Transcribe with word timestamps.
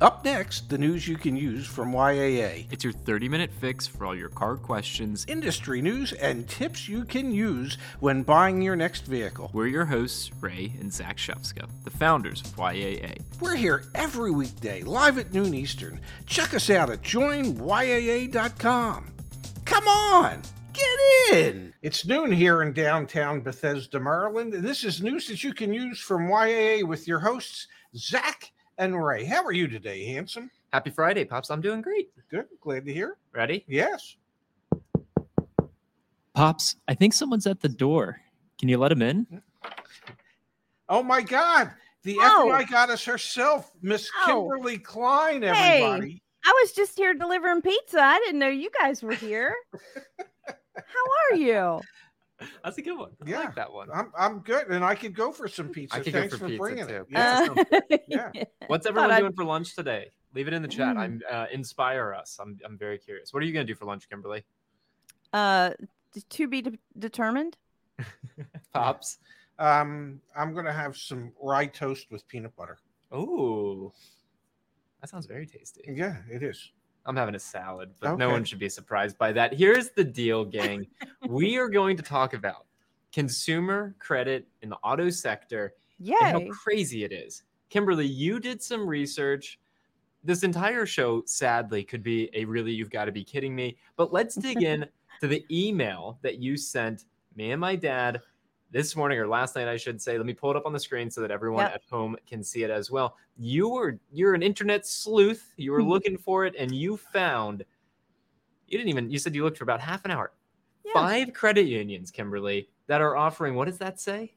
Up 0.00 0.24
next, 0.24 0.70
the 0.70 0.78
news 0.78 1.06
you 1.06 1.18
can 1.18 1.36
use 1.36 1.66
from 1.66 1.92
YAA. 1.92 2.64
It's 2.70 2.82
your 2.82 2.94
30 2.94 3.28
minute 3.28 3.50
fix 3.60 3.86
for 3.86 4.06
all 4.06 4.16
your 4.16 4.30
car 4.30 4.56
questions, 4.56 5.26
industry 5.28 5.82
news, 5.82 6.14
and 6.14 6.48
tips 6.48 6.88
you 6.88 7.04
can 7.04 7.30
use 7.30 7.76
when 7.98 8.22
buying 8.22 8.62
your 8.62 8.76
next 8.76 9.04
vehicle. 9.04 9.50
We're 9.52 9.66
your 9.66 9.84
hosts, 9.84 10.30
Ray 10.40 10.72
and 10.80 10.90
Zach 10.90 11.18
Shefska, 11.18 11.68
the 11.84 11.90
founders 11.90 12.40
of 12.40 12.56
YAA. 12.56 13.20
We're 13.40 13.56
here 13.56 13.84
every 13.94 14.30
weekday, 14.30 14.82
live 14.84 15.18
at 15.18 15.34
noon 15.34 15.52
Eastern. 15.52 16.00
Check 16.24 16.54
us 16.54 16.70
out 16.70 16.88
at 16.88 17.02
joinyaa.com. 17.02 19.12
Come 19.66 19.86
on, 19.86 20.40
get 20.72 21.34
in. 21.34 21.74
It's 21.82 22.06
noon 22.06 22.32
here 22.32 22.62
in 22.62 22.72
downtown 22.72 23.42
Bethesda, 23.42 24.00
Maryland. 24.00 24.54
This 24.54 24.82
is 24.82 25.02
news 25.02 25.26
that 25.26 25.44
you 25.44 25.52
can 25.52 25.74
use 25.74 26.00
from 26.00 26.28
YAA 26.28 26.84
with 26.84 27.06
your 27.06 27.18
hosts, 27.18 27.66
Zach 27.94 28.50
and 28.80 29.04
Ray. 29.04 29.24
How 29.24 29.44
are 29.44 29.52
you 29.52 29.68
today, 29.68 30.04
handsome? 30.06 30.50
Happy 30.72 30.90
Friday, 30.90 31.24
Pops. 31.24 31.50
I'm 31.50 31.60
doing 31.60 31.82
great. 31.82 32.10
Good. 32.30 32.46
Glad 32.62 32.86
to 32.86 32.92
hear. 32.92 33.16
Ready? 33.32 33.64
Yes. 33.68 34.16
Pops, 36.34 36.76
I 36.88 36.94
think 36.94 37.12
someone's 37.12 37.46
at 37.46 37.60
the 37.60 37.68
door. 37.68 38.20
Can 38.58 38.68
you 38.68 38.78
let 38.78 38.90
him 38.90 39.02
in? 39.02 39.26
Mm. 39.26 39.42
Oh 40.88 41.02
my 41.02 41.20
God. 41.20 41.70
The 42.02 42.16
Oh. 42.18 42.48
FBI 42.50 42.70
got 42.70 42.88
us 42.90 43.04
herself, 43.04 43.70
Miss 43.82 44.10
Oh. 44.22 44.26
Kimberly 44.48 44.78
Klein, 44.78 45.42
Hey. 45.42 46.20
I 46.42 46.58
was 46.62 46.72
just 46.72 46.96
here 46.96 47.12
delivering 47.12 47.60
pizza. 47.60 48.00
I 48.00 48.18
didn't 48.20 48.38
know 48.38 48.48
you 48.48 48.70
guys 48.80 49.02
were 49.02 49.12
here. 49.12 49.54
How 50.46 51.32
are 51.32 51.36
you? 51.36 51.80
That's 52.64 52.78
a 52.78 52.82
good 52.82 52.96
one. 52.98 53.10
I 53.24 53.28
Yeah. 53.30 53.38
like 53.40 53.54
that 53.56 53.72
one. 53.72 53.88
I'm 53.92 54.12
I'm 54.18 54.38
good, 54.40 54.68
and 54.68 54.84
I 54.84 54.94
could 54.94 55.14
go 55.14 55.32
for 55.32 55.48
some 55.48 55.68
pizza. 55.68 55.96
I 55.96 56.00
could 56.00 56.12
go 56.12 56.20
Thanks 56.20 56.34
for 56.34 56.40
for, 56.40 56.46
pizza, 56.48 56.58
bringing 56.58 56.86
too. 56.86 56.94
it. 56.94 57.06
Yeah. 57.10 57.48
Uh, 57.90 57.96
Yeah. 58.08 58.30
What's 58.66 58.84
Thought 58.86 58.90
everyone 58.90 59.10
I'd- 59.12 59.20
doing 59.20 59.32
for 59.34 59.44
lunch 59.44 59.74
today? 59.74 60.10
Leave 60.34 60.46
it 60.48 60.54
in 60.54 60.62
the 60.62 60.68
chat. 60.68 60.96
Mm. 60.96 61.00
I'm 61.00 61.22
uh, 61.30 61.46
inspire 61.52 62.14
us. 62.14 62.38
I'm 62.40 62.58
I'm 62.64 62.78
very 62.78 62.98
curious. 62.98 63.32
What 63.34 63.42
are 63.42 63.46
you 63.46 63.52
gonna 63.52 63.64
do 63.64 63.74
for 63.74 63.84
lunch, 63.84 64.08
Kimberly? 64.08 64.44
uh, 65.32 65.70
to 66.30 66.48
be 66.48 66.62
de- 66.62 66.78
determined. 66.98 67.56
Pops. 68.72 69.18
um, 69.58 70.20
I'm 70.36 70.54
gonna 70.54 70.72
have 70.72 70.96
some 70.96 71.32
rye 71.42 71.66
toast 71.66 72.10
with 72.10 72.26
peanut 72.28 72.54
butter. 72.56 72.78
Ooh, 73.14 73.92
that 75.00 75.10
sounds 75.10 75.26
very 75.26 75.46
tasty. 75.46 75.82
Yeah, 75.86 76.16
it 76.30 76.42
is. 76.42 76.70
I'm 77.06 77.16
having 77.16 77.34
a 77.34 77.40
salad, 77.40 77.90
but 78.00 78.16
no 78.18 78.30
one 78.30 78.44
should 78.44 78.58
be 78.58 78.68
surprised 78.68 79.18
by 79.18 79.32
that. 79.32 79.54
Here's 79.54 79.90
the 79.90 80.04
deal, 80.04 80.44
gang. 80.44 80.86
we 81.28 81.56
are 81.56 81.68
going 81.68 81.96
to 81.96 82.02
talk 82.02 82.34
about 82.34 82.66
consumer 83.12 83.94
credit 83.98 84.46
in 84.62 84.68
the 84.68 84.76
auto 84.76 85.10
sector 85.10 85.74
and 86.22 86.44
how 86.44 86.52
crazy 86.52 87.04
it 87.04 87.12
is. 87.12 87.42
Kimberly, 87.68 88.06
you 88.06 88.40
did 88.40 88.62
some 88.62 88.86
research. 88.86 89.58
This 90.22 90.42
entire 90.42 90.86
show, 90.86 91.22
sadly, 91.26 91.82
could 91.82 92.02
be 92.02 92.28
a 92.34 92.44
really 92.44 92.72
you've 92.72 92.90
got 92.90 93.06
to 93.06 93.12
be 93.12 93.24
kidding 93.24 93.54
me. 93.54 93.76
But 93.96 94.12
let's 94.12 94.34
dig 94.34 94.62
in 94.62 94.86
to 95.20 95.26
the 95.26 95.44
email 95.50 96.18
that 96.22 96.38
you 96.38 96.56
sent 96.56 97.04
me 97.36 97.52
and 97.52 97.60
my 97.60 97.76
dad 97.76 98.20
this 98.70 98.94
morning 98.94 99.18
or 99.18 99.26
last 99.26 99.56
night, 99.56 99.68
I 99.68 99.76
should 99.76 100.00
say. 100.00 100.16
Let 100.16 100.26
me 100.26 100.32
pull 100.34 100.50
it 100.50 100.56
up 100.56 100.66
on 100.66 100.72
the 100.72 100.80
screen 100.80 101.10
so 101.10 101.20
that 101.22 101.30
everyone 101.30 101.64
Yep. 101.66 101.74
at 101.74 101.82
home 101.90 102.16
can 102.26 102.42
see 102.42 102.62
it 102.62 102.70
as 102.70 102.90
well. 102.90 103.16
You 103.36 103.68
were 103.68 103.98
you're 104.12 104.34
an 104.34 104.42
internet 104.42 104.86
sleuth. 104.86 105.52
You 105.56 105.72
were 105.72 105.82
looking 105.94 106.16
for 106.16 106.44
it 106.44 106.54
and 106.58 106.74
you 106.74 106.96
found 106.96 107.64
you 108.66 108.78
didn't 108.78 108.90
even 108.90 109.10
you 109.10 109.18
said 109.18 109.34
you 109.34 109.42
looked 109.44 109.58
for 109.58 109.64
about 109.64 109.80
half 109.80 110.04
an 110.04 110.10
hour. 110.10 110.32
Yeah. 110.84 110.92
Five 110.94 111.32
credit 111.34 111.66
unions, 111.66 112.10
Kimberly, 112.10 112.68
that 112.86 113.00
are 113.00 113.16
offering 113.16 113.54
what 113.54 113.66
does 113.66 113.78
that 113.78 114.00
say? 114.00 114.34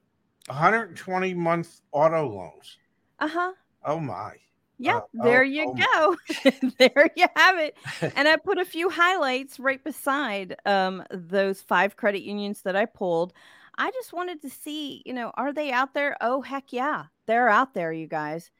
120 0.47 1.33
month 1.33 1.81
auto 1.91 2.27
loans. 2.27 2.77
Uh 3.19 3.27
huh. 3.27 3.53
Oh 3.85 3.99
my. 3.99 4.33
Yeah, 4.79 4.97
Uh, 4.97 5.01
there 5.23 5.41
oh, 5.41 5.43
you 5.43 5.75
oh 5.79 6.17
go. 6.43 6.51
there 6.79 7.09
you 7.15 7.27
have 7.35 7.57
it. 7.59 7.77
And 8.15 8.27
I 8.27 8.35
put 8.37 8.57
a 8.57 8.65
few 8.65 8.89
highlights 8.89 9.59
right 9.59 9.81
beside 9.81 10.57
um, 10.65 11.03
those 11.11 11.61
five 11.61 11.95
credit 11.95 12.23
unions 12.23 12.63
that 12.63 12.75
I 12.75 12.85
pulled. 12.85 13.33
I 13.77 13.91
just 13.91 14.13
wanted 14.13 14.41
to 14.43 14.49
see, 14.49 15.01
you 15.05 15.13
know, 15.13 15.31
are 15.35 15.51
they 15.53 15.71
out 15.71 15.93
there? 15.93 16.15
Oh, 16.21 16.41
heck 16.41 16.71
yeah. 16.71 17.05
They're 17.25 17.49
out 17.49 17.73
there, 17.73 17.91
you 17.91 18.07
guys. 18.07 18.51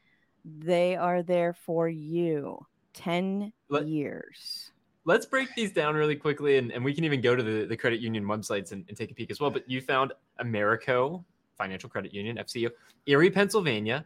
They 0.44 0.96
are 0.96 1.22
there 1.22 1.52
for 1.52 1.88
you. 1.88 2.58
10 2.94 3.52
Let- 3.68 3.88
years. 3.88 4.70
let's 5.04 5.26
break 5.26 5.52
these 5.56 5.72
down 5.72 5.96
really 5.96 6.14
quickly 6.16 6.58
and, 6.58 6.70
and 6.70 6.84
we 6.84 6.94
can 6.94 7.04
even 7.04 7.20
go 7.20 7.34
to 7.34 7.42
the, 7.42 7.66
the 7.66 7.76
credit 7.76 8.00
union 8.00 8.24
websites 8.24 8.70
and, 8.70 8.84
and 8.88 8.96
take 8.96 9.10
a 9.10 9.14
peek 9.14 9.30
as 9.32 9.40
well 9.40 9.50
but 9.50 9.68
you 9.68 9.80
found 9.80 10.12
americo 10.38 11.24
financial 11.58 11.90
credit 11.90 12.14
union 12.14 12.36
fcu 12.36 12.70
erie 13.06 13.30
pennsylvania 13.30 14.04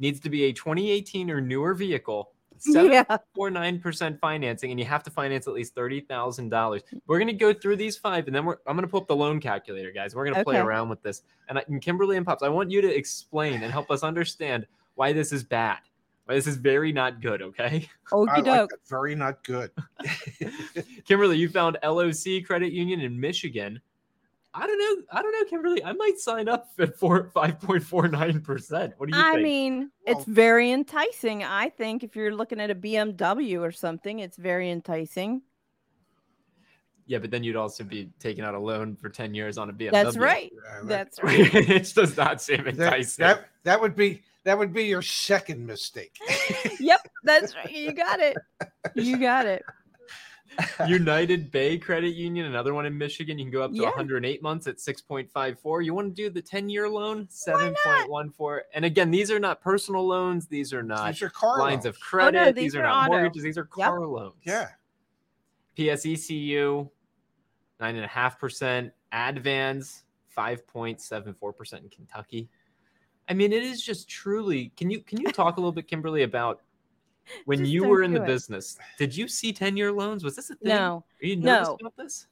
needs 0.00 0.18
to 0.18 0.28
be 0.28 0.44
a 0.44 0.52
2018 0.52 1.30
or 1.30 1.40
newer 1.40 1.74
vehicle 1.74 2.32
Yeah. 2.66 3.04
7.49% 3.36 4.18
financing 4.20 4.70
and 4.70 4.80
you 4.80 4.86
have 4.86 5.02
to 5.04 5.10
finance 5.10 5.46
at 5.46 5.54
least 5.54 5.74
$30000 5.74 6.82
we're 7.06 7.18
going 7.18 7.28
to 7.28 7.32
go 7.32 7.52
through 7.52 7.76
these 7.76 7.96
five 7.96 8.26
and 8.26 8.34
then 8.34 8.44
we're, 8.44 8.56
i'm 8.66 8.76
going 8.76 8.86
to 8.86 8.90
pull 8.90 9.00
up 9.00 9.08
the 9.08 9.16
loan 9.16 9.40
calculator 9.40 9.90
guys. 9.90 10.14
We're 10.14 10.24
going 10.24 10.36
to 10.36 10.44
play 10.44 10.58
around 10.58 10.88
with 10.88 11.02
this. 11.02 11.22
And, 11.48 11.58
I, 11.58 11.64
and 11.68 11.80
kimberly 11.80 12.16
and 12.16 12.24
pops 12.24 12.42
i 12.42 12.48
want 12.48 12.70
you 12.70 12.80
to 12.80 12.94
explain 12.94 13.62
and 13.62 13.72
help 13.72 13.90
us 13.90 14.02
understand 14.02 14.66
why 14.94 15.12
this 15.12 15.32
is 15.32 15.42
bad 15.42 15.78
why 16.26 16.34
this 16.34 16.46
is 16.46 16.56
very 16.56 16.92
not 16.92 17.20
good 17.20 17.42
okay? 17.42 17.88
I 18.12 18.14
Okie 18.14 18.46
like 18.46 18.70
Very 18.88 19.14
not 19.14 19.44
good. 19.44 19.70
Kimberly, 21.04 21.36
you 21.36 21.48
found 21.48 21.76
LOC 21.82 22.44
Credit 22.46 22.72
Union 22.72 23.00
in 23.00 23.18
Michigan. 23.18 23.80
I 24.56 24.66
don't 24.68 24.78
know. 24.78 25.02
I 25.12 25.20
don't 25.22 25.32
know, 25.32 25.44
Kimberly. 25.50 25.82
I 25.84 25.92
might 25.92 26.18
sign 26.18 26.48
up 26.48 26.68
at 26.78 26.96
four 26.96 27.30
five 27.34 27.60
point 27.60 27.82
four 27.82 28.06
nine 28.08 28.40
percent. 28.40 28.94
What 28.98 29.10
do 29.10 29.16
you 29.16 29.22
think? 29.22 29.32
I 29.32 29.32
think? 29.34 29.42
mean, 29.44 29.90
it's 30.06 30.24
very 30.24 30.70
enticing. 30.70 31.42
I 31.42 31.68
think 31.70 32.04
if 32.04 32.14
you're 32.14 32.34
looking 32.34 32.60
at 32.60 32.70
a 32.70 32.74
BMW 32.74 33.60
or 33.60 33.72
something, 33.72 34.20
it's 34.20 34.36
very 34.36 34.70
enticing. 34.70 35.42
yeah, 37.06 37.18
but 37.18 37.30
then 37.30 37.42
you'd 37.44 37.56
also 37.56 37.84
be 37.84 38.10
taking 38.18 38.44
out 38.44 38.54
a 38.54 38.58
loan 38.58 38.96
for 38.96 39.08
ten 39.08 39.34
years 39.34 39.58
on 39.58 39.70
a 39.70 39.72
BMW. 39.72 39.90
That's 39.90 40.16
right. 40.16 40.52
Yeah, 40.54 40.80
that- 40.84 40.88
That's 40.88 41.22
right. 41.22 41.54
it 41.70 41.92
does 41.94 42.16
not 42.16 42.40
seem 42.40 42.64
that, 42.64 42.68
enticing. 42.74 43.24
that, 43.24 43.48
that 43.64 43.80
would 43.80 43.96
be 43.96 44.22
that 44.44 44.56
would 44.58 44.72
be 44.72 44.84
your 44.84 45.02
second 45.02 45.66
mistake. 45.66 46.16
yep, 46.78 47.00
that's 47.24 47.54
right. 47.56 47.70
You 47.72 47.92
got 47.92 48.20
it. 48.20 48.36
You 48.94 49.18
got 49.18 49.46
it. 49.46 49.62
United 50.88 51.50
Bay 51.50 51.78
Credit 51.78 52.14
Union, 52.14 52.46
another 52.46 52.74
one 52.74 52.86
in 52.86 52.96
Michigan. 52.96 53.38
You 53.38 53.44
can 53.46 53.52
go 53.52 53.62
up 53.62 53.72
to 53.72 53.76
Yeah. 53.78 53.86
108 53.88 54.42
months 54.42 54.66
at 54.66 54.76
6.54. 54.76 55.84
You 55.84 55.94
want 55.94 56.14
to 56.14 56.22
do 56.22 56.30
the 56.30 56.40
10 56.42 56.68
year 56.68 56.88
loan? 56.88 57.26
7.14. 57.26 58.60
And 58.74 58.84
again, 58.84 59.10
these 59.10 59.30
are 59.30 59.40
not 59.40 59.60
personal 59.60 60.06
loans. 60.06 60.46
These 60.46 60.72
are 60.72 60.82
not 60.82 61.06
These 61.12 61.22
are 61.22 61.30
car 61.30 61.58
lines 61.58 61.84
loans. 61.84 61.96
of 61.96 62.00
credit. 62.00 62.38
Oh, 62.40 62.44
these 62.52 62.54
these, 62.54 62.76
are, 62.76 62.80
are 62.80 62.82
not 62.84 63.08
auto. 63.10 63.18
mortgages. 63.20 63.42
These 63.42 63.58
are 63.58 63.68
Yep. 63.76 63.86
car 63.88 64.06
loans. 64.06 64.34
Yeah. 64.44 64.68
PSECU, 65.76 66.88
nine 67.80 67.96
and 67.96 68.04
a 68.04 68.08
half 68.08 68.38
percent. 68.38 68.92
Advans, 69.12 70.02
five 70.28 70.66
point 70.66 71.00
seven 71.00 71.34
four 71.34 71.52
percent 71.52 71.82
in 71.84 71.88
Kentucky. 71.90 72.48
I 73.28 73.34
mean, 73.34 73.52
it 73.52 73.62
is 73.62 73.82
just 73.82 74.08
truly. 74.08 74.72
Can 74.76 74.90
you 74.90 75.00
can 75.00 75.20
you 75.20 75.32
talk 75.32 75.56
a 75.56 75.60
little 75.60 75.72
bit, 75.72 75.88
Kimberly, 75.88 76.22
about 76.22 76.62
when 77.44 77.58
Just 77.60 77.70
you 77.70 77.84
were 77.84 78.02
in 78.02 78.12
the 78.12 78.22
it. 78.22 78.26
business? 78.26 78.76
Did 78.98 79.16
you 79.16 79.28
see 79.28 79.52
ten 79.52 79.76
year 79.76 79.92
loans? 79.92 80.24
Was 80.24 80.36
this 80.36 80.50
a 80.50 80.54
thing? 80.54 80.68
No. 80.70 81.04
Are 81.22 81.26
you 81.26 81.36
nervous 81.36 81.68
No. 81.68 81.76
about 81.80 81.96
this? 81.96 82.26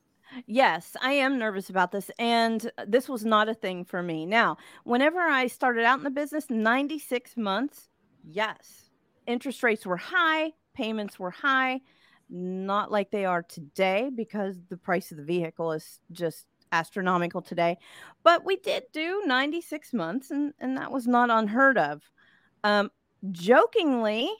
Yes, 0.47 0.97
I 1.03 1.13
am 1.13 1.39
nervous 1.39 1.69
about 1.69 1.93
this. 1.93 2.11
And 2.19 2.71
this 2.87 3.09
was 3.09 3.25
not 3.25 3.49
a 3.51 3.55
thing 3.55 3.85
for 3.85 4.03
me. 4.03 4.25
Now, 4.25 4.57
whenever 4.85 5.21
I 5.21 5.47
started 5.47 5.85
out 5.85 5.99
in 5.99 6.05
the 6.05 6.11
business, 6.11 6.49
96 6.49 7.37
months, 7.37 7.91
yes, 8.25 8.91
interest 9.27 9.63
rates 9.63 9.85
were 9.85 9.99
high, 9.99 10.53
payments 10.73 11.19
were 11.19 11.31
high, 11.31 11.81
not 12.31 12.91
like 12.91 13.11
they 13.11 13.27
are 13.27 13.43
today 13.43 14.11
because 14.15 14.57
the 14.71 14.77
price 14.79 15.11
of 15.11 15.19
the 15.19 15.23
vehicle 15.23 15.73
is 15.73 16.01
just 16.13 16.47
astronomical 16.73 17.43
today. 17.43 17.77
But 18.23 18.43
we 18.43 18.57
did 18.57 18.85
do 18.95 19.23
96 19.27 19.93
months, 19.93 20.31
and, 20.31 20.55
and 20.59 20.79
that 20.79 20.91
was 20.91 21.07
not 21.07 21.29
unheard 21.29 21.77
of. 21.77 22.01
Um, 22.65 22.91
jokingly, 23.33 24.31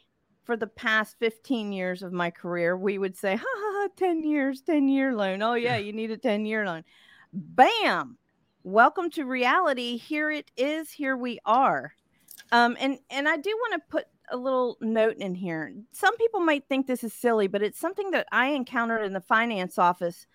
for 0.45 0.57
the 0.57 0.67
past 0.67 1.17
15 1.19 1.73
years 1.73 2.03
of 2.03 2.13
my 2.13 2.31
career, 2.31 2.77
we 2.77 2.99
would 2.99 3.17
say, 3.17 3.37
ha 3.37 3.45
ha 3.47 3.83
ha, 3.83 3.89
10 3.97 4.25
years, 4.25 4.61
10 4.63 4.89
year 4.89 5.15
loan. 5.15 5.43
Oh, 5.43 5.55
yeah, 5.55 5.77
you 5.77 5.93
need 5.93 6.11
a 6.11 6.17
10 6.17 6.47
year 6.47 6.67
loan. 6.67 6.85
Bam! 7.33 8.19
Welcome 8.65 9.11
to 9.11 9.25
reality. 9.25 9.97
Here 9.97 10.31
it 10.31 10.51
is. 10.57 10.91
Here 10.91 11.17
we 11.17 11.39
are. 11.45 11.95
Um, 12.51 12.77
and, 12.81 12.99
and 13.11 13.29
I 13.29 13.37
do 13.37 13.51
want 13.51 13.75
to 13.75 13.89
put 13.89 14.07
a 14.31 14.37
little 14.37 14.79
note 14.81 15.17
in 15.19 15.35
here. 15.35 15.75
Some 15.93 16.17
people 16.17 16.41
might 16.41 16.69
think 16.69 16.87
this 16.87 17.05
is 17.05 17.13
silly, 17.13 17.47
but 17.47 17.63
it's 17.63 17.79
something 17.79 18.11
that 18.11 18.27
I 18.33 18.49
encountered 18.49 19.05
in 19.05 19.13
the 19.13 19.21
finance 19.21 19.79
office 19.79 20.27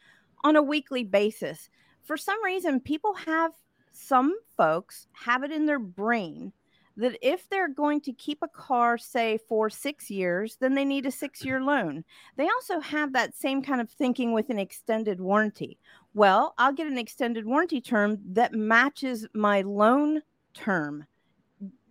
on 0.44 0.56
a 0.56 0.62
weekly 0.62 1.04
basis. 1.04 1.70
For 2.04 2.18
some 2.18 2.42
reason, 2.44 2.80
people 2.80 3.14
have, 3.14 3.52
some 3.92 4.36
folks 4.56 5.08
have 5.14 5.44
it 5.44 5.52
in 5.52 5.66
their 5.66 5.80
brain 5.80 6.54
that 6.98 7.18
if 7.22 7.48
they're 7.48 7.70
going 7.70 8.02
to 8.02 8.12
keep 8.12 8.40
a 8.42 8.48
car, 8.48 8.98
say, 8.98 9.38
for 9.48 9.70
six 9.70 10.10
years, 10.10 10.58
then 10.60 10.74
they 10.74 10.84
need 10.84 11.06
a 11.06 11.12
six 11.12 11.46
year 11.46 11.62
loan. 11.62 12.04
They 12.36 12.50
also 12.50 12.80
have 12.80 13.14
that 13.14 13.36
same 13.36 13.62
kind 13.62 13.80
of 13.80 13.90
thinking 13.90 14.34
with 14.34 14.50
an 14.50 14.60
extended 14.60 15.22
warranty. 15.22 15.78
Well, 16.14 16.56
I'll 16.58 16.74
get 16.74 16.88
an 16.88 16.98
extended 16.98 17.46
warranty 17.46 17.80
term 17.80 18.18
that 18.32 18.54
matches 18.54 19.28
my 19.34 19.62
loan 19.62 20.22
term. 20.54 21.06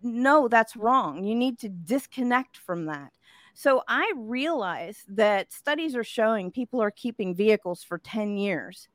no, 0.03 0.47
that's 0.47 0.75
wrong. 0.75 1.23
You 1.23 1.35
need 1.35 1.57
to 1.59 1.69
disconnect 1.69 2.57
from 2.57 2.85
that. 2.85 3.11
So 3.53 3.81
I 3.87 4.11
realize 4.15 5.03
that 5.07 5.51
studies 5.51 5.95
are 5.95 6.03
showing 6.03 6.51
people 6.51 6.81
are 6.81 6.91
keeping 6.91 7.33
vehicles 7.33 7.83
for 7.83 7.97
10 7.97 8.37
years. 8.37 8.87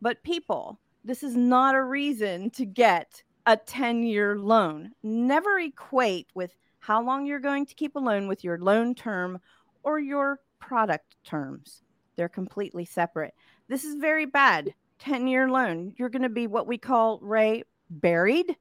But 0.00 0.22
people, 0.22 0.80
this 1.04 1.22
is 1.22 1.36
not 1.36 1.74
a 1.74 1.82
reason 1.82 2.48
to 2.52 2.64
get 2.64 3.22
a 3.46 3.56
10 3.56 4.02
year 4.02 4.38
loan. 4.38 4.92
Never 5.02 5.58
equate 5.58 6.28
with 6.34 6.54
how 6.80 7.02
long 7.02 7.26
you're 7.26 7.40
going 7.40 7.66
to 7.66 7.74
keep 7.74 7.96
a 7.96 8.00
loan 8.00 8.28
with 8.28 8.44
your 8.44 8.58
loan 8.58 8.94
term 8.94 9.40
or 9.82 9.98
your 9.98 10.40
product 10.58 11.16
terms. 11.24 11.82
They're 12.16 12.28
completely 12.28 12.84
separate. 12.84 13.34
This 13.68 13.84
is 13.84 13.96
very 13.96 14.26
bad. 14.26 14.74
10 14.98 15.26
year 15.26 15.50
loan. 15.50 15.94
You're 15.96 16.08
going 16.08 16.22
to 16.22 16.28
be 16.28 16.46
what 16.46 16.66
we 16.66 16.78
call, 16.78 17.18
Ray, 17.20 17.64
buried. 17.90 18.56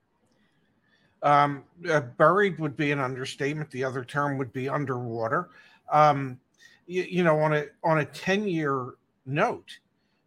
Um, 1.23 1.63
uh, 1.87 2.01
buried 2.01 2.57
would 2.59 2.75
be 2.75 2.91
an 2.91 2.99
understatement. 2.99 3.69
The 3.69 3.83
other 3.83 4.03
term 4.03 4.37
would 4.37 4.51
be 4.51 4.67
underwater. 4.67 5.49
Um, 5.91 6.39
you, 6.87 7.03
you 7.03 7.23
know, 7.23 7.39
on 7.39 7.53
a 7.53 7.65
on 7.83 7.99
a 7.99 8.05
ten 8.05 8.47
year 8.47 8.95
note, 9.27 9.77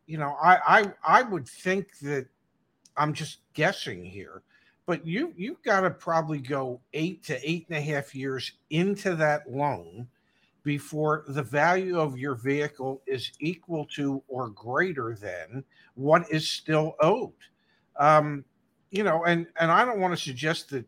you 0.06 0.18
know, 0.18 0.36
I, 0.40 0.58
I 0.66 0.92
I 1.04 1.22
would 1.22 1.48
think 1.48 1.98
that 1.98 2.28
I'm 2.96 3.12
just 3.12 3.38
guessing 3.54 4.04
here, 4.04 4.42
but 4.86 5.06
you 5.06 5.32
you've 5.36 5.62
got 5.62 5.80
to 5.80 5.90
probably 5.90 6.38
go 6.38 6.80
eight 6.92 7.22
to 7.24 7.48
eight 7.48 7.66
and 7.68 7.78
a 7.78 7.80
half 7.80 8.14
years 8.14 8.52
into 8.70 9.14
that 9.16 9.50
loan 9.50 10.08
before 10.62 11.24
the 11.28 11.42
value 11.42 11.98
of 11.98 12.18
your 12.18 12.34
vehicle 12.34 13.02
is 13.06 13.32
equal 13.38 13.84
to 13.84 14.22
or 14.28 14.48
greater 14.48 15.14
than 15.14 15.62
what 15.94 16.30
is 16.30 16.50
still 16.50 16.94
owed. 17.00 17.32
Um, 17.98 18.44
you 18.90 19.04
know, 19.04 19.24
and 19.24 19.46
and 19.60 19.70
I 19.70 19.84
don't 19.84 20.00
want 20.00 20.16
to 20.16 20.22
suggest 20.22 20.70
that 20.70 20.86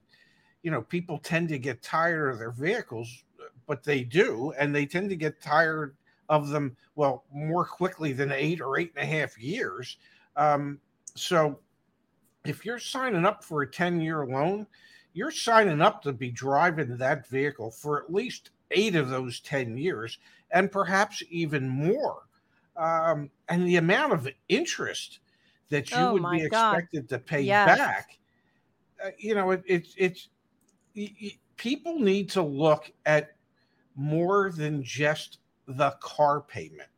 you 0.62 0.70
know 0.70 0.82
people 0.82 1.18
tend 1.18 1.48
to 1.50 1.58
get 1.58 1.82
tired 1.82 2.30
of 2.30 2.38
their 2.38 2.52
vehicles, 2.52 3.24
but 3.66 3.84
they 3.84 4.02
do, 4.02 4.52
and 4.58 4.74
they 4.74 4.86
tend 4.86 5.10
to 5.10 5.16
get 5.16 5.42
tired 5.42 5.96
of 6.28 6.48
them 6.48 6.76
well 6.96 7.24
more 7.32 7.64
quickly 7.64 8.12
than 8.12 8.32
eight 8.32 8.60
or 8.60 8.78
eight 8.78 8.92
and 8.96 9.04
a 9.04 9.06
half 9.06 9.38
years. 9.38 9.98
Um, 10.36 10.80
so 11.14 11.58
if 12.48 12.64
you're 12.64 12.78
signing 12.78 13.24
up 13.24 13.44
for 13.44 13.62
a 13.62 13.70
10 13.70 14.00
year 14.00 14.26
loan, 14.26 14.66
you're 15.12 15.30
signing 15.30 15.80
up 15.80 16.02
to 16.02 16.12
be 16.12 16.30
driving 16.30 16.96
that 16.98 17.28
vehicle 17.28 17.70
for 17.70 18.02
at 18.02 18.12
least 18.12 18.50
eight 18.70 18.94
of 18.96 19.08
those 19.08 19.40
10 19.40 19.76
years 19.78 20.18
and 20.50 20.70
perhaps 20.72 21.22
even 21.30 21.68
more. 21.68 22.24
Um, 22.76 23.30
and 23.48 23.66
the 23.66 23.76
amount 23.76 24.12
of 24.12 24.28
interest 24.48 25.20
that 25.70 25.96
you 25.96 26.08
Oh 26.10 26.12
would 26.12 26.28
be 26.28 26.44
God. 26.48 26.78
expected 26.78 27.08
to 27.08 27.18
pay 27.18 27.50
Yes. 27.50 27.52
back, 27.52 28.18
uh, 29.02 29.10
you 29.18 29.34
know, 29.34 29.50
it, 29.50 29.62
it's 29.66 29.94
it's 29.96 30.28
y- 30.96 31.38
people 31.56 32.00
need 32.00 32.30
to 32.30 32.42
look 32.42 32.92
at 33.06 33.36
more 33.96 34.52
than 34.52 34.84
just 34.84 35.40
the 35.66 35.92
car 36.02 36.42
payment. 36.42 36.90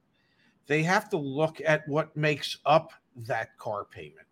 They 0.68 0.84
have 0.84 1.10
to 1.10 1.18
look 1.18 1.60
at 1.62 1.88
what 1.88 2.16
makes 2.16 2.58
up 2.66 2.92
that 3.16 3.58
car 3.58 3.86
payment. 3.86 4.27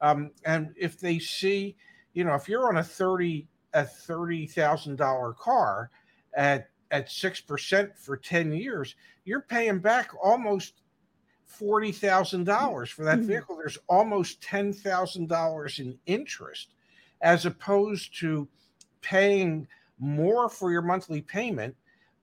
Um, 0.00 0.30
and 0.44 0.74
if 0.78 0.98
they 0.98 1.18
see, 1.18 1.76
you 2.12 2.24
know, 2.24 2.34
if 2.34 2.48
you're 2.48 2.68
on 2.68 2.76
a 2.78 2.84
thirty 2.84 3.48
a 3.74 3.84
thirty 3.84 4.46
thousand 4.46 4.96
dollar 4.96 5.32
car 5.34 5.90
at 6.34 6.70
at 6.90 7.10
six 7.10 7.40
percent 7.40 7.96
for 7.96 8.16
ten 8.16 8.52
years, 8.52 8.94
you're 9.24 9.42
paying 9.42 9.78
back 9.78 10.10
almost 10.22 10.82
forty 11.44 11.92
thousand 11.92 12.44
dollars 12.44 12.90
for 12.90 13.04
that 13.04 13.18
Mhm. 13.20 13.26
vehicle. 13.26 13.56
There's 13.56 13.78
almost 13.88 14.40
ten 14.42 14.72
thousand 14.72 15.28
dollars 15.28 15.78
in 15.80 15.98
interest, 16.06 16.74
as 17.20 17.44
opposed 17.46 18.18
to 18.20 18.48
paying 19.00 19.66
more 19.98 20.48
for 20.48 20.70
your 20.70 20.82
monthly 20.82 21.20
payment, 21.22 21.76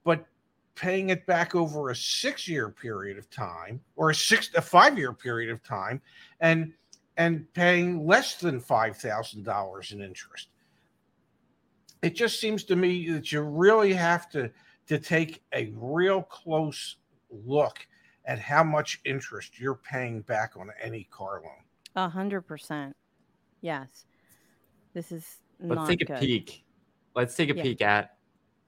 but 0.04 0.26
paying 0.74 1.10
it 1.10 1.26
back 1.26 1.54
over 1.54 1.90
a 1.90 1.96
six 1.96 2.46
year 2.48 2.70
period 2.70 3.18
of 3.18 3.28
time 3.30 3.80
or 3.96 4.10
a 4.10 4.14
six 4.14 4.50
a 4.54 4.62
five 4.62 4.98
year 4.98 5.12
period 5.12 5.50
of 5.50 5.62
time 5.62 6.00
and 6.40 6.72
and 7.16 7.52
paying 7.54 8.06
less 8.06 8.36
than 8.36 8.60
five 8.60 8.96
thousand 8.96 9.44
dollars 9.44 9.92
in 9.92 10.02
interest. 10.02 10.48
It 12.02 12.14
just 12.14 12.40
seems 12.40 12.64
to 12.64 12.76
me 12.76 13.08
that 13.10 13.32
you 13.32 13.40
really 13.42 13.92
have 13.94 14.28
to 14.30 14.50
to 14.88 14.98
take 14.98 15.42
a 15.52 15.72
real 15.76 16.22
close 16.22 16.96
look 17.30 17.86
at 18.26 18.38
how 18.38 18.62
much 18.62 19.00
interest 19.04 19.58
you're 19.58 19.74
paying 19.90 20.20
back 20.22 20.52
on 20.56 20.70
any 20.82 21.04
car 21.10 21.40
loan. 21.42 21.64
A 21.96 22.08
hundred 22.08 22.42
percent. 22.42 22.94
Yes. 23.60 24.04
This 24.92 25.12
is 25.12 25.24
Let's 25.60 25.76
not 25.76 25.88
take 25.88 26.02
a 26.02 26.04
good. 26.04 26.20
peek. 26.20 26.64
Let's 27.14 27.34
take 27.34 27.50
a 27.50 27.56
Yeah. 27.56 27.62
peek 27.62 27.82
at 27.82 28.16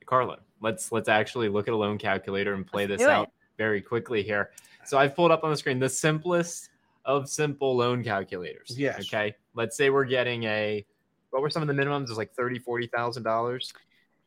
car 0.07 0.25
loan. 0.25 0.39
Let's 0.61 0.91
let's 0.91 1.09
actually 1.09 1.49
look 1.49 1.69
at 1.69 1.75
a 1.75 1.77
loan 1.77 1.99
calculator 1.99 2.55
and 2.55 2.67
play 2.67 2.87
Let's 2.87 3.03
this 3.03 3.09
out 3.09 3.29
it. 3.29 3.35
very 3.59 3.81
quickly 3.83 4.23
here. 4.23 4.51
So 4.87 4.99
I've 4.99 5.15
pulled 5.15 5.31
up 5.31 5.45
on 5.45 5.51
the 5.51 5.57
screen 5.57 5.79
the 5.79 5.89
simplest 5.89 6.71
of 7.09 7.29
simple 7.29 7.75
loan 7.77 8.05
calculators. 8.05 8.75
Yes. 8.79 9.01
Okay. 9.01 9.35
Let's 9.55 9.77
say 9.77 9.91
we're 9.91 10.05
getting 10.05 10.45
a 10.45 10.87
what 11.31 11.43
were 11.43 11.51
some 11.51 11.63
of 11.63 11.69
the 11.69 11.75
minimums? 11.75 12.05
It 12.05 12.11
was 12.11 12.19
like 12.19 12.33
thirty, 12.35 12.59
forty 12.61 12.87
thousand 12.87 13.25
dollars. 13.25 13.73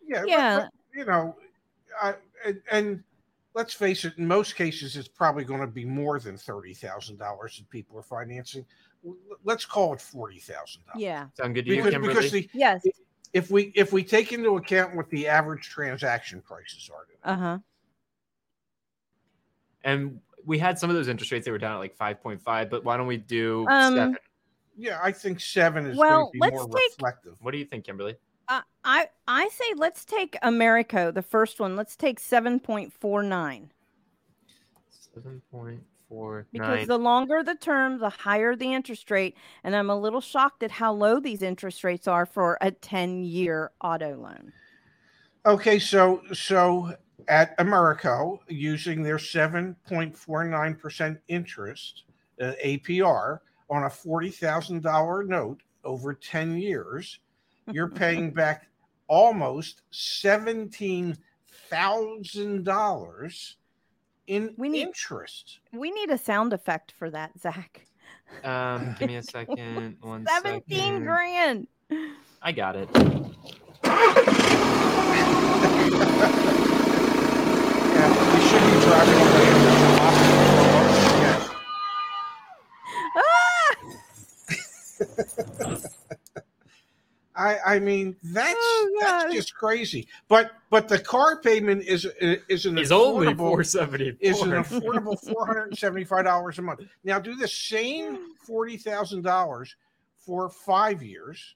Yeah, 0.06 0.22
but- 0.22 0.30
Yeah. 0.30 0.60
but, 0.60 0.70
you 1.00 1.06
know, 1.06 1.36
I, 2.02 2.16
and, 2.46 2.62
and 2.72 3.04
let's 3.54 3.74
face 3.74 4.04
it, 4.04 4.18
in 4.18 4.28
most 4.28 4.56
cases, 4.56 4.98
it's 4.98 5.08
probably 5.08 5.44
going 5.46 5.62
to 5.62 5.68
be 5.68 5.86
more 5.86 6.20
than 6.20 6.36
thirty 6.38 6.74
thousand 6.74 7.18
dollars 7.18 7.58
that 7.58 7.70
people 7.70 7.98
are 7.98 8.04
financing. 8.04 8.66
Let's 9.44 9.64
call 9.66 9.94
it 9.94 10.02
forty 10.02 10.40
thousand 10.40 10.82
dollars. 10.88 11.02
Yeah. 11.02 11.28
Sound 11.38 11.54
good 11.56 11.66
to 11.66 11.72
you, 11.72 11.78
because 11.78 11.94
Kimberly? 11.94 12.14
because 12.16 12.32
the, 12.32 12.50
Yes. 12.54 12.84
if 13.34 13.50
we 13.52 13.72
if 13.76 13.94
we 13.94 14.04
take 14.04 14.34
into 14.34 14.58
account 14.58 14.96
what 14.96 15.10
the 15.12 15.28
average 15.28 15.70
transaction 15.70 16.42
prices 16.42 16.90
are, 16.94 17.32
Uh 17.32 17.38
huh. 17.38 17.58
and 19.84 20.20
we 20.46 20.58
had 20.60 20.78
some 20.80 20.90
of 20.90 20.96
those 20.96 21.08
interest 21.08 21.32
rates 21.32 21.46
that 21.46 21.52
were 21.52 21.58
down 21.58 21.74
at 21.76 21.80
like 21.80 21.96
five 21.96 22.22
point 22.22 22.42
five, 22.42 22.70
but 22.70 22.84
why 22.84 22.98
don't 22.98 23.08
we 23.08 23.18
do 23.18 23.66
Um, 23.70 23.96
seven? 23.96 24.18
yeah, 24.78 25.00
I 25.02 25.12
think 25.12 25.40
seven 25.40 25.86
is 25.86 25.98
Well, 25.98 26.10
going 26.24 26.28
to 26.28 26.32
be 26.34 26.40
let's 26.40 26.54
more 26.56 26.68
take- 26.68 26.92
reflective. 26.98 27.36
What 27.42 27.52
do 27.52 27.58
you 27.58 27.66
think, 27.66 27.86
Kimberly? 27.86 28.16
Uh, 28.48 28.62
I 28.84 29.10
I 29.28 29.48
say 29.50 29.66
let's 29.76 30.04
take 30.04 30.38
Americo, 30.42 31.12
the 31.12 31.22
first 31.22 31.60
one. 31.60 31.76
Let's 31.76 31.96
take 31.96 32.20
seven 32.20 32.60
point 32.60 32.92
four 32.92 33.24
nine 33.24 33.72
Seven 35.14 35.42
point 35.52 35.84
four 36.10 36.48
because 36.52 36.88
the 36.88 36.98
longer 36.98 37.44
the 37.44 37.56
term, 37.56 38.00
the 38.00 38.10
higher 38.10 38.56
the 38.56 38.74
interest 38.74 39.10
rate. 39.12 39.36
And 39.64 39.76
I'm 39.76 39.90
a 39.90 39.96
little 40.00 40.22
shocked 40.22 40.64
at 40.64 40.72
how 40.72 40.94
low 40.94 41.20
these 41.20 41.42
interest 41.42 41.84
rates 41.84 42.08
are 42.08 42.26
for 42.26 42.58
a 42.62 42.72
ten 42.72 43.24
year 43.24 43.72
auto 43.82 44.16
loan. 44.18 44.52
Okay, 45.46 45.80
so 45.80 46.22
so 46.34 46.94
at 47.28 47.54
Americo, 47.60 48.40
using 48.48 49.04
their 49.04 49.20
seven 49.20 49.76
point 49.88 50.16
four 50.16 50.44
nine 50.44 50.76
percent 50.76 51.20
interest 51.28 52.04
uh, 52.42 52.54
APR 52.64 53.40
on 53.70 53.84
a 53.84 53.90
forty 53.90 54.30
thousand 54.30 54.84
dollar 54.84 55.24
note 55.24 55.62
over 55.84 56.14
ten 56.14 56.58
years, 56.58 57.20
you're 57.72 57.90
paying 58.04 58.32
back 58.32 58.68
almost 59.08 59.82
seventeen 59.92 61.18
thousand 61.70 62.64
dollars 62.66 63.58
in 64.28 64.54
We 64.58 64.70
need- 64.70 64.82
interest. 64.84 65.60
We 65.74 65.92
need 65.92 66.10
a 66.12 66.18
sound 66.18 66.54
effect 66.54 66.94
for 66.98 67.10
that, 67.12 67.32
Zach. 67.40 67.86
Um, 68.44 68.96
give 68.98 69.10
me 69.10 69.18
a 69.18 69.24
second. 69.24 69.98
One 70.02 70.26
Seventeen 70.26 70.78
second. 70.80 71.06
grand. 71.06 71.68
I 72.42 72.52
got 72.54 72.76
it. 72.78 72.90
Yeah, 76.82 78.08
you 78.36 78.42
should 78.48 78.64
be 78.64 78.68
driving 78.70 78.70
away 78.70 78.70
in 78.70 78.74
the 78.74 78.78
Yes. 78.78 78.81
Ah! 83.16 83.76
I 87.36 87.58
I 87.66 87.80
mean 87.80 88.16
that's 88.24 88.56
Oh, 88.58 88.98
that's 89.02 89.34
just 89.34 89.56
crazy. 89.56 90.08
But 90.28 90.52
but 90.70 90.88
the 90.90 91.00
car 91.00 91.40
payment 91.42 91.84
is 91.84 92.06
is 92.20 92.66
an 92.66 92.78
It's 92.78 92.92
only 92.92 93.28
affordable 93.28 93.38
four 93.38 93.64
seventy 93.64 94.18
is 94.20 94.42
an 94.42 94.52
affordable 94.52 95.18
four 95.20 95.46
hundred 95.48 95.70
and 95.70 95.78
seventy 95.78 96.04
five 96.04 96.26
dollars 96.26 96.60
a 96.60 96.62
month. 96.62 96.82
Now 97.04 97.20
do 97.20 97.36
the 97.36 97.48
same 97.48 98.36
forty 98.46 98.78
thousand 98.78 99.24
dollars 99.24 99.76
for 100.20 100.50
five 100.50 101.02
years, 101.02 101.56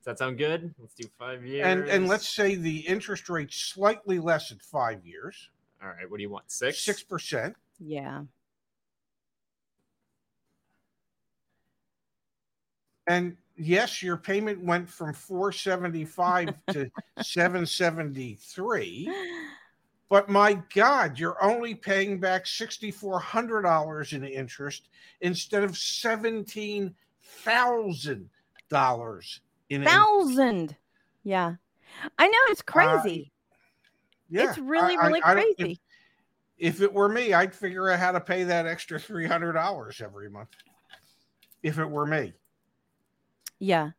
Does 0.00 0.06
that 0.06 0.18
sound 0.18 0.36
good? 0.38 0.74
Let's 0.80 0.94
do 0.94 1.08
five 1.18 1.44
years. 1.44 1.66
and 1.66 1.86
and 1.88 2.08
let's 2.08 2.26
say 2.28 2.54
the 2.56 2.78
interest 2.78 3.28
rate's 3.28 3.56
slightly 3.56 4.18
less 4.18 4.50
at 4.50 4.60
five 4.62 5.06
years, 5.06 5.50
All 5.82 5.88
right. 5.88 6.10
What 6.10 6.18
do 6.18 6.22
you 6.22 6.30
want? 6.30 6.50
Six. 6.50 6.80
six 6.80 7.02
percent. 7.02 7.56
Yeah. 7.78 8.22
And 13.06 13.36
yes, 13.56 14.02
your 14.02 14.16
payment 14.16 14.62
went 14.62 14.88
from 14.88 15.14
four 15.14 15.52
seventy 15.52 16.04
five 16.04 16.54
to 16.72 16.90
seven 17.22 17.66
seventy 17.66 18.36
three. 18.40 19.10
But 20.08 20.28
my 20.28 20.60
God, 20.74 21.18
you're 21.18 21.42
only 21.42 21.74
paying 21.74 22.20
back 22.20 22.46
sixty-four 22.46 23.18
hundred 23.18 23.62
dollars 23.62 24.12
in 24.12 24.24
interest 24.24 24.88
instead 25.20 25.64
of 25.64 25.76
seventeen 25.78 26.94
thousand 27.22 28.28
dollars 28.68 29.40
in 29.70 29.82
interest. 29.82 29.96
Thousand. 29.96 30.76
Yeah. 31.24 31.54
I 32.18 32.28
know 32.28 32.38
it's 32.48 32.60
uh, 32.60 32.64
crazy. 32.72 33.32
Yeah, 34.30 34.48
it's 34.50 34.58
really, 34.58 34.96
I- 34.96 35.00
I- 35.02 35.06
really 35.08 35.22
I 35.22 35.34
don't- 35.34 35.48
if- 35.50 35.56
crazy. 35.56 35.80
If 36.58 36.82
it 36.82 36.92
were 36.92 37.08
me, 37.08 37.32
I'd 37.32 37.54
figure 37.54 37.88
out 37.88 37.98
how 37.98 38.12
to 38.12 38.20
pay 38.20 38.44
that 38.44 38.66
extra 38.66 39.00
three 39.00 39.26
hundred 39.26 39.54
dollars 39.54 40.00
every 40.02 40.28
month. 40.28 40.50
If 41.62 41.78
it 41.78 41.86
were 41.86 42.04
me, 42.06 42.34
yeah. 43.58 43.90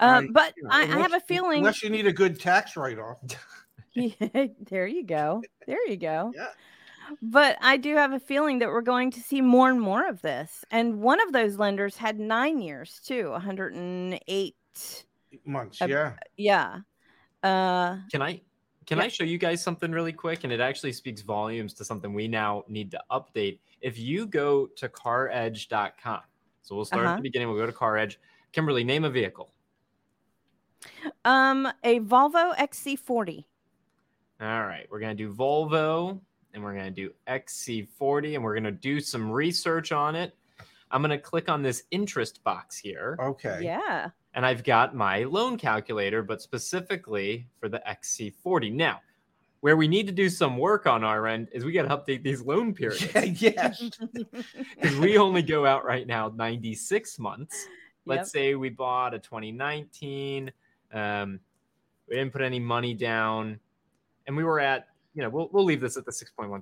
I- 0.00 0.18
Um, 0.18 0.32
but 0.32 0.54
You 0.56 0.62
know, 0.64 0.70
I, 0.72 0.82
I 0.82 0.86
have 0.86 1.12
a 1.12 1.20
feeling. 1.20 1.58
unless 1.58 1.82
you 1.82 1.90
need 1.90 2.06
a 2.06 2.12
good 2.12 2.38
tax 2.40 2.76
write-off. 2.76 3.18
there 4.70 4.86
you 4.86 5.04
go. 5.04 5.42
There 5.66 5.88
you 5.88 5.96
go. 5.96 6.32
Yeah. 6.36 6.48
But 7.20 7.58
I 7.60 7.76
do 7.76 7.94
have 7.96 8.12
a 8.14 8.18
feeling 8.18 8.60
that 8.60 8.68
we're 8.70 8.80
going 8.80 9.10
to 9.10 9.20
see 9.20 9.42
more 9.42 9.68
and 9.68 9.78
more 9.78 10.08
of 10.08 10.22
this. 10.22 10.64
And 10.70 11.02
one 11.02 11.20
of 11.20 11.34
those 11.34 11.58
lenders 11.58 11.98
had 11.98 12.18
nine 12.18 12.60
years 12.62 12.98
too, 13.04 13.30
108. 13.32 14.56
Months, 15.44 15.82
Uh, 15.82 15.86
yeah. 15.86 16.12
Yeah. 16.38 16.78
Uh, 17.42 17.98
Can 18.10 18.22
I 18.22 18.40
can 18.86 18.98
Yeah. 18.98 19.04
I 19.04 19.08
show 19.08 19.24
you 19.24 19.38
guys 19.38 19.62
something 19.62 19.90
really 19.92 20.12
quick? 20.12 20.44
And 20.44 20.52
it 20.52 20.60
actually 20.60 20.92
speaks 20.92 21.22
volumes 21.22 21.72
to 21.74 21.84
something 21.84 22.12
we 22.12 22.28
now 22.28 22.64
need 22.68 22.90
to 22.92 23.02
update. 23.10 23.58
If 23.80 23.98
you 23.98 24.26
go 24.26 24.66
to 24.76 24.88
caredge.com, 24.88 26.20
so 26.62 26.74
we'll 26.76 26.84
start 26.84 27.02
at 27.02 27.06
Uh-huh. 27.08 27.16
the 27.16 27.22
beginning, 27.22 27.48
we'll 27.48 27.56
go 27.58 27.66
to 27.66 27.72
CarEdge. 27.72 28.16
Kimberly, 28.52 28.84
name 28.84 29.04
a 29.04 29.10
vehicle. 29.10 29.52
um, 31.24 31.66
a 31.82 32.00
Volvo 32.00 32.54
XC40. 32.56 33.44
All 34.40 34.66
right, 34.66 34.86
we're 34.90 35.00
gonna 35.00 35.14
do 35.14 35.32
Volvo 35.32 36.20
and 36.52 36.62
we're 36.62 36.74
gonna 36.74 36.90
do 36.90 37.12
XC40 37.26 38.34
and 38.34 38.44
we're 38.44 38.54
gonna 38.54 38.70
do 38.70 39.00
some 39.00 39.30
research 39.30 39.92
on 39.92 40.14
it. 40.14 40.36
I'm 40.94 41.02
gonna 41.02 41.18
click 41.18 41.48
on 41.48 41.60
this 41.60 41.82
interest 41.90 42.42
box 42.44 42.78
here, 42.78 43.16
Okay. 43.20 43.60
Yeah. 43.62 44.10
and 44.34 44.46
I've 44.46 44.62
got 44.62 44.94
my 44.94 45.24
loan 45.24 45.58
calculator, 45.58 46.22
but 46.22 46.40
specifically 46.40 47.48
for 47.58 47.68
the 47.68 47.82
XC40. 47.86 48.72
Now, 48.72 49.00
where 49.60 49.76
we 49.76 49.88
need 49.88 50.06
to 50.06 50.12
do 50.12 50.28
some 50.28 50.56
work 50.56 50.86
on 50.86 51.02
our 51.02 51.26
end 51.26 51.48
is 51.52 51.64
we 51.64 51.72
got 51.72 51.82
to 51.88 51.96
update 51.96 52.22
these 52.22 52.42
loan 52.42 52.72
periods. 52.80 53.08
Yeah, 53.12 53.24
yes. 53.24 53.90
because 54.12 54.96
we 54.98 55.18
only 55.18 55.42
go 55.42 55.66
out 55.66 55.84
right 55.84 56.06
now 56.06 56.28
96 56.36 57.18
months. 57.18 57.66
Let's 58.06 58.28
Yep. 58.34 58.42
say 58.42 58.54
we 58.54 58.68
bought 58.68 59.14
a 59.14 59.18
2019. 59.18 60.52
Um, 60.92 61.40
we 62.08 62.14
didn't 62.16 62.32
put 62.32 62.42
any 62.42 62.60
money 62.60 62.94
down, 62.94 63.58
and 64.28 64.36
we 64.36 64.44
were 64.44 64.60
at, 64.60 64.88
you 65.14 65.22
know, 65.22 65.30
we'll, 65.30 65.48
we'll 65.50 65.64
leave 65.64 65.80
this 65.80 65.96
at 65.96 66.04
the 66.04 66.12
6.15%. 66.12 66.60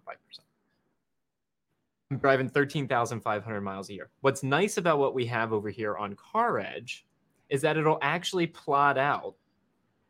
I'm 2.12 2.18
driving 2.18 2.48
13,500 2.50 3.60
miles 3.62 3.88
a 3.88 3.94
year. 3.94 4.10
What's 4.20 4.42
nice 4.42 4.76
about 4.76 4.98
what 4.98 5.14
we 5.14 5.24
have 5.26 5.50
over 5.52 5.70
here 5.70 5.96
on 5.96 6.14
CarEdge 6.14 7.04
is 7.48 7.62
that 7.62 7.78
it'll 7.78 7.98
actually 8.02 8.46
plot 8.46 8.98
out 8.98 9.34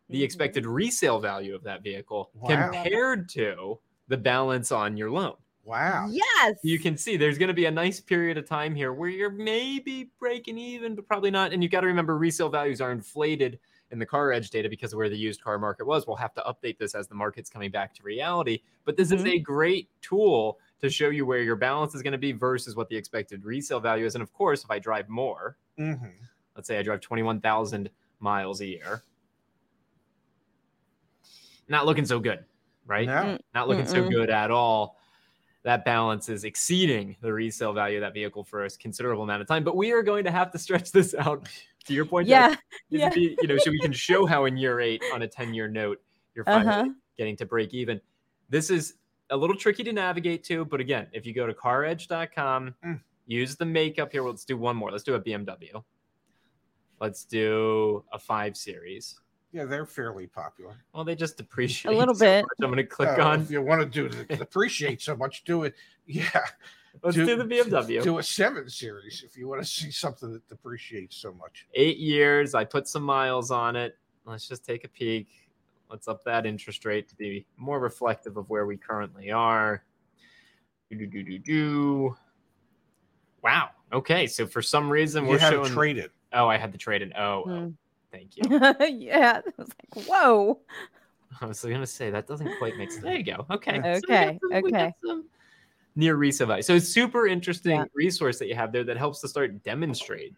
the 0.09 0.21
Mhm. 0.21 0.25
expected 0.25 0.67
resale 0.67 1.21
value 1.21 1.55
of 1.55 1.63
that 1.63 1.83
vehicle 1.85 2.33
Wow. 2.35 2.49
compared 2.73 3.29
to 3.31 3.79
the 4.09 4.17
balance 4.17 4.73
on 4.73 4.97
your 4.97 5.11
loan 5.13 5.37
Wow. 5.65 6.09
Yes. 6.11 6.59
you 6.65 6.81
can 6.81 6.97
see 6.97 7.17
there's 7.17 7.39
going 7.39 7.49
to 7.49 7.55
be 7.55 7.67
a 7.67 7.71
nice 7.71 8.01
period 8.01 8.37
of 8.37 8.47
time 8.47 8.75
here 8.75 8.93
where 8.93 9.09
you're 9.09 9.31
maybe 9.31 10.11
breaking 10.19 10.59
even, 10.59 10.97
but 10.97 11.07
probably 11.07 11.31
not. 11.31 11.53
And 11.53 11.63
you've 11.63 11.71
got 11.71 11.83
to 11.83 11.87
remember 11.87 12.19
resale 12.19 12.49
values 12.49 12.81
are 12.81 12.91
inflated 12.91 13.61
in 13.93 14.01
the 14.01 14.07
car 14.07 14.33
edge 14.33 14.51
data 14.51 14.69
because 14.69 14.93
of 14.93 14.97
where 14.97 15.09
the 15.09 15.17
used 15.17 15.41
car 15.41 15.59
market 15.61 15.87
was. 15.87 16.05
We'll 16.07 16.17
have 16.17 16.35
to 16.35 16.41
update 16.43 16.79
this 16.79 16.97
as 16.97 17.07
the 17.07 17.15
market's 17.15 17.49
coming 17.49 17.71
back 17.71 17.95
to 17.95 18.03
reality. 18.03 18.63
But 18.85 18.97
this 18.97 19.13
is 19.13 19.23
Mhm. 19.23 19.35
a 19.35 19.39
great 19.39 19.89
tool 20.01 20.59
to 20.83 20.91
show 20.91 21.09
you 21.11 21.25
where 21.25 21.43
your 21.43 21.57
balance 21.57 21.95
is 21.95 22.03
going 22.03 22.13
to 22.13 22.19
be 22.19 22.33
versus 22.33 22.75
what 22.77 22.89
the 22.89 22.97
expected 22.97 23.45
resale 23.45 23.81
value 23.81 24.05
is. 24.05 24.15
And 24.15 24.23
of 24.23 24.33
course, 24.33 24.65
if 24.65 24.71
I 24.71 24.79
drive 24.79 25.09
more, 25.09 25.57
hmm 25.79 25.95
let's 26.55 26.69
say 26.69 26.79
I 26.79 26.83
drive 26.83 27.01
21,000 27.01 27.89
miles 28.21 28.61
a 28.61 28.67
year, 28.67 29.03
not 31.69 31.87
looking 31.87 32.05
so 32.05 32.19
good, 32.19 32.45
right? 32.87 33.07
No. 33.07 33.39
not 33.55 33.69
looking 33.69 33.87
so 33.87 34.03
Mm-mm. 34.03 34.11
good 34.11 34.29
at 34.31 34.51
all. 34.51 34.99
That 35.63 35.85
balance 35.85 36.29
is 36.29 36.45
exceeding 36.45 37.17
the 37.23 37.33
resale 37.33 37.73
value 37.73 37.97
of 37.99 38.03
that 38.03 38.13
vehicle 38.13 38.43
for 38.45 38.65
a 38.65 38.71
considerable 38.71 39.23
amount 39.23 39.41
of 39.43 39.49
time. 39.49 39.63
But 39.65 39.77
we 39.77 39.93
are 39.93 40.03
going 40.03 40.25
to 40.25 40.31
have 40.31 40.51
to 40.53 40.59
stretch 40.59 40.91
this 40.93 41.15
out. 41.15 41.49
To 41.87 41.93
your 41.95 42.05
point, 42.05 42.29
Yeah. 42.29 42.51
Jack, 42.51 42.63
Yeah. 42.91 43.09
be- 43.11 43.37
you 43.41 43.49
know, 43.49 43.57
so 43.59 43.71
we 43.71 43.81
can 43.81 43.93
show 43.93 44.25
how 44.27 44.45
in 44.45 44.57
year 44.57 44.79
eight 44.81 45.03
on 45.13 45.23
a 45.23 45.29
10 45.29 45.53
year 45.55 45.67
note, 45.69 46.01
you're 46.35 46.45
finally 46.45 46.69
Uh-huh. 46.75 46.89
getting 47.17 47.37
to 47.39 47.47
break 47.47 47.73
even. 47.75 48.01
This 48.51 48.71
is 48.71 48.95
a 49.31 49.37
little 49.37 49.57
tricky 49.57 49.83
to 49.85 49.93
navigate 49.93 50.45
to, 50.45 50.65
but 50.65 50.81
again, 50.81 51.07
if 51.13 51.25
you 51.27 51.33
go 51.33 51.47
to 51.47 51.55
caredge.com, 51.55 52.75
Mm. 52.85 53.01
use 53.27 53.57
the 53.57 53.65
makeup 53.65 54.13
here. 54.13 54.23
Let's 54.23 54.45
do 54.45 54.57
one 54.57 54.77
more. 54.77 54.91
Let's 54.91 55.05
do 55.05 55.15
a 55.15 55.21
BMW. 55.21 55.83
Let's 57.01 57.25
do 57.25 58.05
a 58.13 58.19
five 58.19 58.57
series. 58.57 59.19
Yeah, 59.53 59.65
they're 59.65 59.87
fairly 59.87 60.27
popular. 60.27 60.77
Well, 60.95 61.05
they 61.05 61.15
just 61.15 61.37
depreciate 61.37 61.95
a 61.95 61.99
little 61.99 62.15
so 62.15 62.25
bit. 62.25 62.43
much. 62.43 62.51
I'm 62.63 62.67
going 62.69 62.77
to 62.77 62.85
click 62.85 63.19
Uh, 63.19 63.23
on. 63.23 63.41
If 63.43 63.51
you 63.51 63.61
want 63.63 63.81
to 63.83 63.87
do 63.87 64.09
the 64.09 64.41
appreciate 64.43 65.01
so 65.03 65.17
much, 65.17 65.45
do 65.45 65.65
it. 65.65 65.75
Yeah, 66.07 66.45
Let's 67.03 67.17
do- 67.17 67.27
do 67.27 67.37
the 67.37 67.45
BMW. 67.45 68.03
do 68.03 68.19
a 68.19 68.23
seven 68.23 68.69
series 68.69 69.23
if 69.25 69.37
you 69.37 69.49
want 69.49 69.63
to 69.63 69.67
see 69.69 69.91
something 69.91 70.33
that 70.33 70.47
depreciates 70.49 71.17
so 71.17 71.33
much. 71.33 71.67
eight 71.75 71.99
years. 71.99 72.55
I 72.55 72.65
put 72.65 72.87
some 72.89 73.03
miles 73.03 73.51
on 73.51 73.77
it. 73.77 73.99
Let's 74.25 74.47
just 74.49 74.65
take 74.65 74.85
a 74.85 74.89
peek. 74.89 75.29
Let's 75.93 76.09
up 76.09 76.25
that 76.25 76.47
interest 76.47 76.87
rate 76.87 77.07
to 77.11 77.17
be 77.17 77.47
more 77.59 77.79
reflective 77.79 78.39
of 78.39 78.49
where 78.49 78.65
we 78.65 78.79
currently 78.79 79.31
are. 79.31 79.85
Do, 80.91 80.97
do, 80.97 81.07
do, 81.07 81.23
do, 81.23 81.39
do. 81.39 82.17
Wow. 83.45 83.71
Okay. 83.93 84.27
So 84.27 84.47
for 84.47 84.63
some 84.63 84.89
reason 84.91 85.25
You 85.25 85.31
we're 85.33 85.39
had 85.39 85.53
showing. 85.53 85.69
to 85.69 85.75
trade 85.75 85.99
it. 85.99 86.11
oh, 86.33 86.49
I 86.49 86.57
had 86.57 86.73
to 86.73 86.79
trade 86.79 87.03
it. 87.03 87.13
Oh, 87.17 87.43
oh, 87.45 87.49
Mm. 87.51 87.75
thank 88.11 88.37
you. 88.37 88.43
yeah. 89.07 89.41
It 89.47 89.55
was 89.59 89.69
like, 89.69 90.07
whoa. 90.09 90.61
I 91.43 91.47
was 91.47 91.63
gonna 91.63 91.87
say 91.87 92.11
that 92.11 92.27
doesn't 92.27 92.57
quite 92.59 92.77
make 92.79 92.91
sense. 92.91 93.03
There 93.03 93.17
you 93.17 93.23
go. 93.25 93.45
Okay. 93.51 93.79
Okay, 93.79 94.39
we 94.43 94.71
got 94.73 94.95
some- 95.05 95.19
okay. 95.19 95.27
Near 95.95 96.17
resale 96.17 96.47
value. 96.47 96.63
So 96.63 96.75
it's 96.75 96.89
super 96.89 97.27
interesting 97.27 97.73
Yeah. 97.81 97.85
resource 97.93 98.39
that 98.39 98.49
you 98.49 98.55
have 98.55 98.73
there 98.73 98.85
that 98.85 98.97
helps 98.97 99.21
to 99.21 99.29
start 99.29 99.63
demonstrate. 99.63 100.33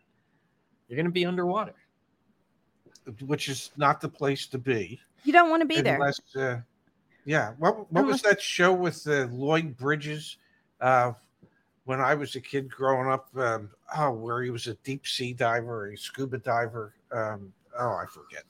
You're 0.88 0.96
gonna 0.96 1.10
be 1.10 1.24
underwater. 1.24 1.74
which 3.26 3.50
is 3.50 3.70
not 3.76 4.00
the 4.00 4.08
place 4.08 4.46
to 4.46 4.56
be. 4.56 4.98
You 5.24 5.32
don't 5.32 5.50
want 5.50 5.62
to 5.62 5.66
be 5.66 5.80
there. 5.80 6.00
uh, 6.36 6.58
yeah. 7.24 7.52
What 7.58 7.90
what 7.92 8.04
was 8.04 8.22
that 8.22 8.40
show 8.40 8.72
with 8.72 9.06
uh, 9.06 9.26
Lloyd 9.32 9.76
Bridges? 9.76 10.36
Uh, 10.80 11.12
when 11.84 12.00
I 12.00 12.14
was 12.14 12.34
a 12.34 12.40
kid 12.40 12.70
growing 12.70 13.10
up, 13.10 13.28
um, 13.36 13.70
oh, 13.96 14.10
where 14.12 14.42
he 14.42 14.50
was 14.50 14.66
a 14.66 14.74
deep 14.84 15.06
sea 15.06 15.32
diver, 15.32 15.90
a 15.90 15.96
scuba 15.96 16.38
diver. 16.38 16.94
Um, 17.12 17.52
oh, 17.78 17.92
I 17.94 18.04
forget. 18.06 18.44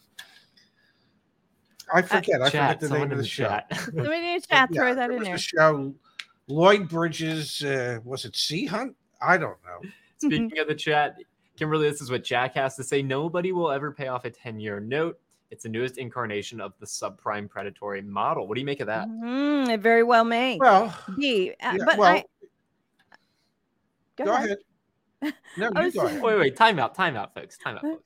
I 1.93 2.03
forget. 2.03 2.41
I 2.43 2.51
Chat, 2.51 2.81
forget 2.81 2.81
the 2.81 2.99
name 2.99 3.11
of 3.11 3.19
the, 3.19 3.23
the 3.23 3.29
show. 3.29 3.49
chat. 3.49 3.67
Let 3.93 4.09
me 4.11 4.41
chat. 4.41 4.69
Yeah, 4.73 4.81
Throw 4.81 4.95
that 4.95 5.09
there 5.09 5.13
in 5.13 5.19
was 5.19 5.27
there. 5.27 5.35
A 5.35 5.39
show. 5.39 5.95
Lloyd 6.49 6.89
Bridges. 6.89 7.63
Uh, 7.63 7.99
was 8.05 8.25
it 8.25 8.35
Sea 8.37 8.67
Hunt? 8.67 8.97
I 9.21 9.37
don't 9.37 9.59
know. 9.65 9.89
Speaking 10.19 10.59
of 10.59 10.69
the 10.69 10.75
chat, 10.75 11.17
Kimberly, 11.57 11.89
this 11.91 12.01
is 12.01 12.11
what 12.11 12.25
Jack 12.25 12.55
has 12.55 12.77
to 12.77 12.85
say. 12.85 13.03
Nobody 13.03 13.53
will 13.53 13.71
ever 13.71 13.93
pay 13.93 14.09
off 14.09 14.25
a 14.25 14.31
10 14.31 14.61
year 14.61 14.81
note. 14.81 15.19
It's 15.55 15.63
the 15.63 15.69
newest 15.69 15.99
incarnation 15.99 16.61
of 16.61 16.73
the 16.81 16.87
subprime 16.87 17.49
predatory 17.49 18.03
model. 18.03 18.49
What 18.49 18.57
do 18.57 18.61
you 18.61 18.67
make 18.67 18.81
of 18.81 18.89
that? 18.89 19.07
Mm, 19.07 19.69
it 19.73 19.79
very 19.79 20.03
well 20.03 20.25
may 20.25 20.59
Well, 20.59 20.93
be. 21.17 21.53
Uh, 21.63 21.75
yeah, 21.79 21.85
but 21.85 21.97
well, 21.97 22.13
I 22.17 22.25
go, 24.17 24.33
ahead. 24.33 24.59
No, 25.57 25.69
you 25.69 25.71
go 25.71 25.83
just- 25.91 25.97
ahead. 25.97 26.23
Wait, 26.23 26.39
wait, 26.41 26.57
time 26.57 26.81
out, 26.81 26.93
time 26.97 27.15
out, 27.15 27.33
folks. 27.37 27.57
Time 27.57 27.77
out, 27.77 27.83
folks. 27.83 28.03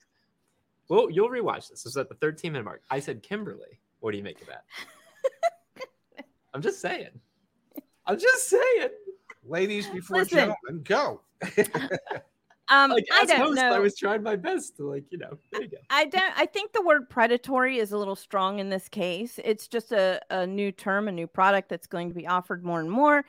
Well, 0.89 1.09
you'll 1.09 1.29
rewatch 1.29 1.69
this. 1.69 1.81
This 1.81 1.87
is 1.87 1.97
at 1.97 2.07
the 2.07 2.13
13 2.13 2.51
minute 2.51 2.65
mark. 2.65 2.83
I 2.91 2.99
said, 2.99 3.23
Kimberly, 3.23 3.79
what 3.99 4.11
do 4.11 4.17
you 4.19 4.23
make 4.23 4.39
of 4.41 4.47
that? 4.47 4.65
I'm 6.53 6.61
just 6.61 6.81
saying. 6.81 7.09
I'm 8.05 8.19
just 8.19 8.47
saying. 8.47 8.89
Ladies 9.43 9.87
before 9.87 10.17
Listen. 10.17 10.37
gentlemen, 10.37 10.83
go. 10.83 11.21
um 12.69 12.91
Like, 12.91 13.05
I 13.13 13.25
don't 13.25 13.39
host, 13.39 13.55
know. 13.55 13.73
I 13.73 13.79
was 13.79 13.97
trying 13.97 14.23
my 14.23 14.35
best 14.35 14.77
to, 14.77 14.89
like, 14.89 15.05
you 15.09 15.17
know, 15.17 15.37
there 15.51 15.63
you 15.63 15.69
go. 15.69 15.77
I 15.89 16.05
don't. 16.05 16.33
I 16.37 16.45
think 16.45 16.73
the 16.73 16.81
word 16.81 17.09
predatory 17.09 17.77
is 17.77 17.91
a 17.91 17.97
little 17.97 18.15
strong 18.15 18.59
in 18.59 18.69
this 18.69 18.87
case. 18.89 19.39
It's 19.43 19.67
just 19.67 19.91
a, 19.91 20.21
a 20.29 20.45
new 20.45 20.71
term, 20.71 21.07
a 21.07 21.11
new 21.11 21.27
product 21.27 21.69
that's 21.69 21.87
going 21.87 22.09
to 22.09 22.15
be 22.15 22.27
offered 22.27 22.63
more 22.63 22.79
and 22.79 22.91
more. 22.91 23.25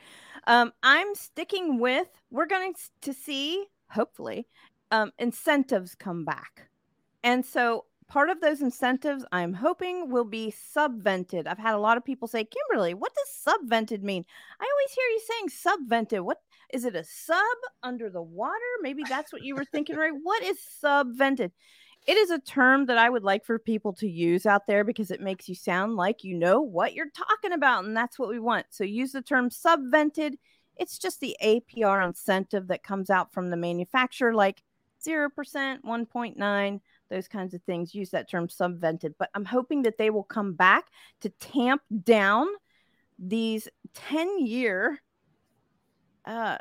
Um, 0.47 0.71
I'm 0.83 1.13
sticking 1.15 1.79
with. 1.79 2.07
We're 2.29 2.47
going 2.47 2.73
to 3.01 3.13
see, 3.13 3.65
hopefully, 3.89 4.47
um, 4.91 5.11
incentives 5.19 5.95
come 5.95 6.25
back, 6.25 6.67
and 7.23 7.45
so 7.45 7.85
part 8.07 8.29
of 8.29 8.41
those 8.41 8.61
incentives, 8.61 9.23
I'm 9.31 9.53
hoping, 9.53 10.09
will 10.09 10.25
be 10.25 10.53
subvented. 10.75 11.47
I've 11.47 11.57
had 11.57 11.75
a 11.75 11.79
lot 11.79 11.95
of 11.95 12.03
people 12.03 12.27
say, 12.27 12.43
Kimberly, 12.43 12.93
what 12.93 13.13
does 13.15 13.29
subvented 13.47 14.03
mean? 14.03 14.25
I 14.59 14.69
always 14.69 14.91
hear 14.91 15.05
you 15.05 15.21
saying 15.29 15.47
subvented. 15.87 16.25
What 16.25 16.39
is 16.73 16.85
it? 16.85 16.95
A 16.95 17.03
sub 17.03 17.37
under 17.83 18.09
the 18.09 18.21
water? 18.21 18.59
Maybe 18.81 19.03
that's 19.07 19.31
what 19.31 19.43
you 19.43 19.55
were 19.55 19.65
thinking, 19.65 19.95
right? 19.95 20.13
What 20.21 20.43
is 20.43 20.57
subvented? 20.83 21.51
it 22.07 22.17
is 22.17 22.31
a 22.31 22.39
term 22.39 22.87
that 22.87 22.97
I 22.97 23.09
would 23.09 23.23
like 23.23 23.45
for 23.45 23.59
people 23.59 23.93
to 23.93 24.09
use 24.09 24.45
out 24.45 24.65
there 24.65 24.83
because 24.83 25.11
it 25.11 25.21
makes 25.21 25.47
you 25.47 25.55
sound 25.55 25.95
like 25.95 26.23
you 26.23 26.35
know 26.35 26.61
what 26.61 26.93
you're 26.93 27.11
talking 27.15 27.51
about. 27.51 27.85
And 27.85 27.95
that's 27.95 28.17
what 28.17 28.29
we 28.29 28.39
want. 28.39 28.65
So 28.71 28.83
use 28.83 29.11
the 29.11 29.21
term 29.21 29.49
subvented. 29.49 30.33
It's 30.77 30.97
just 30.97 31.19
the 31.19 31.37
APR 31.43 32.05
incentive 32.05 32.67
that 32.67 32.83
comes 32.83 33.09
out 33.11 33.31
from 33.33 33.49
the 33.49 33.57
manufacturer, 33.57 34.33
like 34.33 34.63
0%, 35.05 35.29
1.9. 35.35 36.79
those 37.09 37.27
kinds 37.27 37.53
of 37.53 37.61
things 37.63 37.93
use 37.93 38.09
that 38.11 38.29
term 38.29 38.47
subvented. 38.47 39.13
But 39.19 39.29
I'm 39.35 39.45
hoping 39.45 39.83
that 39.83 39.99
they 39.99 40.09
will 40.09 40.23
come 40.23 40.53
back 40.53 40.85
to 41.21 41.29
tamp 41.29 41.83
down 42.03 42.47
these 43.19 43.67
10 43.93 44.43
year 44.43 44.99
uh, 46.25 46.57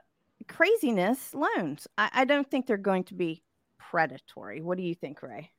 craziness 0.49 1.35
loans. 1.35 1.87
I, 1.99 2.11
I 2.13 2.25
don't 2.25 2.49
think 2.51 2.67
they're 2.67 2.77
going 2.77 3.05
to 3.05 3.15
be 3.15 3.43
predatory. 3.79 4.61
What 4.61 4.77
do 4.79 4.85
you 4.85 4.95
think, 4.95 5.23
Ray? 5.23 5.51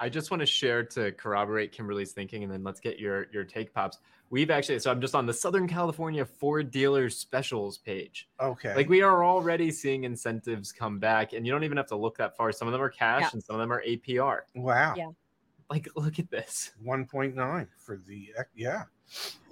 I 0.00 0.08
just 0.08 0.30
want 0.30 0.40
to 0.40 0.46
share 0.46 0.82
to 0.82 1.12
corroborate 1.12 1.70
Kimberly's 1.70 2.12
thinking, 2.12 2.42
and 2.42 2.52
then 2.52 2.64
let's 2.64 2.80
get 2.80 2.98
your 2.98 3.26
your 3.32 3.44
take, 3.44 3.72
pops. 3.72 3.98
We've 4.30 4.50
actually, 4.50 4.78
so 4.78 4.90
I'm 4.90 5.00
just 5.00 5.14
on 5.14 5.26
the 5.26 5.32
Southern 5.32 5.68
California 5.68 6.24
Ford 6.24 6.70
dealers 6.70 7.16
specials 7.18 7.78
page. 7.78 8.28
Okay. 8.40 8.74
Like 8.74 8.88
we 8.88 9.02
are 9.02 9.22
already 9.24 9.70
seeing 9.70 10.04
incentives 10.04 10.72
come 10.72 10.98
back, 10.98 11.34
and 11.34 11.46
you 11.46 11.52
don't 11.52 11.62
even 11.64 11.76
have 11.76 11.86
to 11.88 11.96
look 11.96 12.16
that 12.18 12.36
far. 12.36 12.50
Some 12.50 12.66
of 12.66 12.72
them 12.72 12.80
are 12.82 12.88
cash, 12.88 13.20
Yeah. 13.22 13.30
and 13.34 13.42
some 13.44 13.54
of 13.56 13.60
them 13.60 13.70
are 13.72 13.82
APR. 13.86 14.40
wow. 14.56 14.94
Yeah. 14.96 15.10
Like, 15.70 15.88
look 15.96 16.18
at 16.18 16.30
this. 16.30 16.72
1.9 16.84 17.66
for 17.78 17.96
the 17.96 18.30
yeah. 18.54 18.84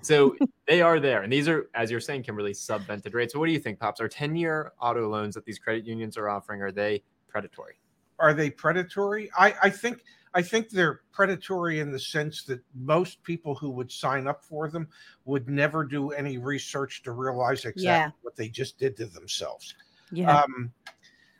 So 0.03 0.37
they 0.67 0.81
are 0.81 0.99
there, 1.01 1.23
and 1.23 1.33
these 1.33 1.49
are, 1.49 1.69
as 1.75 1.91
you're 1.91 2.01
saying, 2.01 2.23
Kimberly, 2.23 2.53
subvented 2.53 3.15
rates. 3.15 3.33
So 3.35 3.39
what 3.39 3.47
do 3.47 3.53
you 3.53 3.59
think, 3.59 3.79
pops? 3.79 4.01
Are 4.01 4.09
10 4.09 4.37
year 4.37 4.73
auto 4.81 5.09
loans 5.09 5.35
that 5.35 5.45
these 5.45 5.59
credit 5.59 5.85
unions 5.87 6.17
are 6.17 6.29
offering 6.29 6.63
are 6.63 6.73
they 6.73 7.03
predatory? 7.29 7.75
Are 8.19 8.35
they 8.35 8.51
predatory? 8.51 9.31
I, 9.39 9.55
I 9.63 9.71
think 9.71 10.03
I 10.33 10.43
think 10.43 10.71
they're 10.71 11.01
predatory 11.13 11.81
in 11.81 11.91
the 11.91 11.99
sense 11.99 12.45
that 12.45 12.61
most 12.75 13.23
people 13.25 13.55
who 13.55 13.71
would 13.71 13.91
sign 13.91 14.27
up 14.29 14.45
for 14.45 14.69
them 14.69 14.89
would 15.25 15.49
never 15.49 15.85
do 15.85 16.11
any 16.13 16.39
research 16.39 17.03
to 17.03 17.13
realize 17.13 17.65
exactly 17.65 17.83
Yeah. 17.85 18.11
what 18.23 18.37
they 18.37 18.49
just 18.49 18.79
did 18.79 18.97
to 18.99 19.07
themselves. 19.07 19.75
Yeah. 20.13 20.41
Um, 20.43 20.73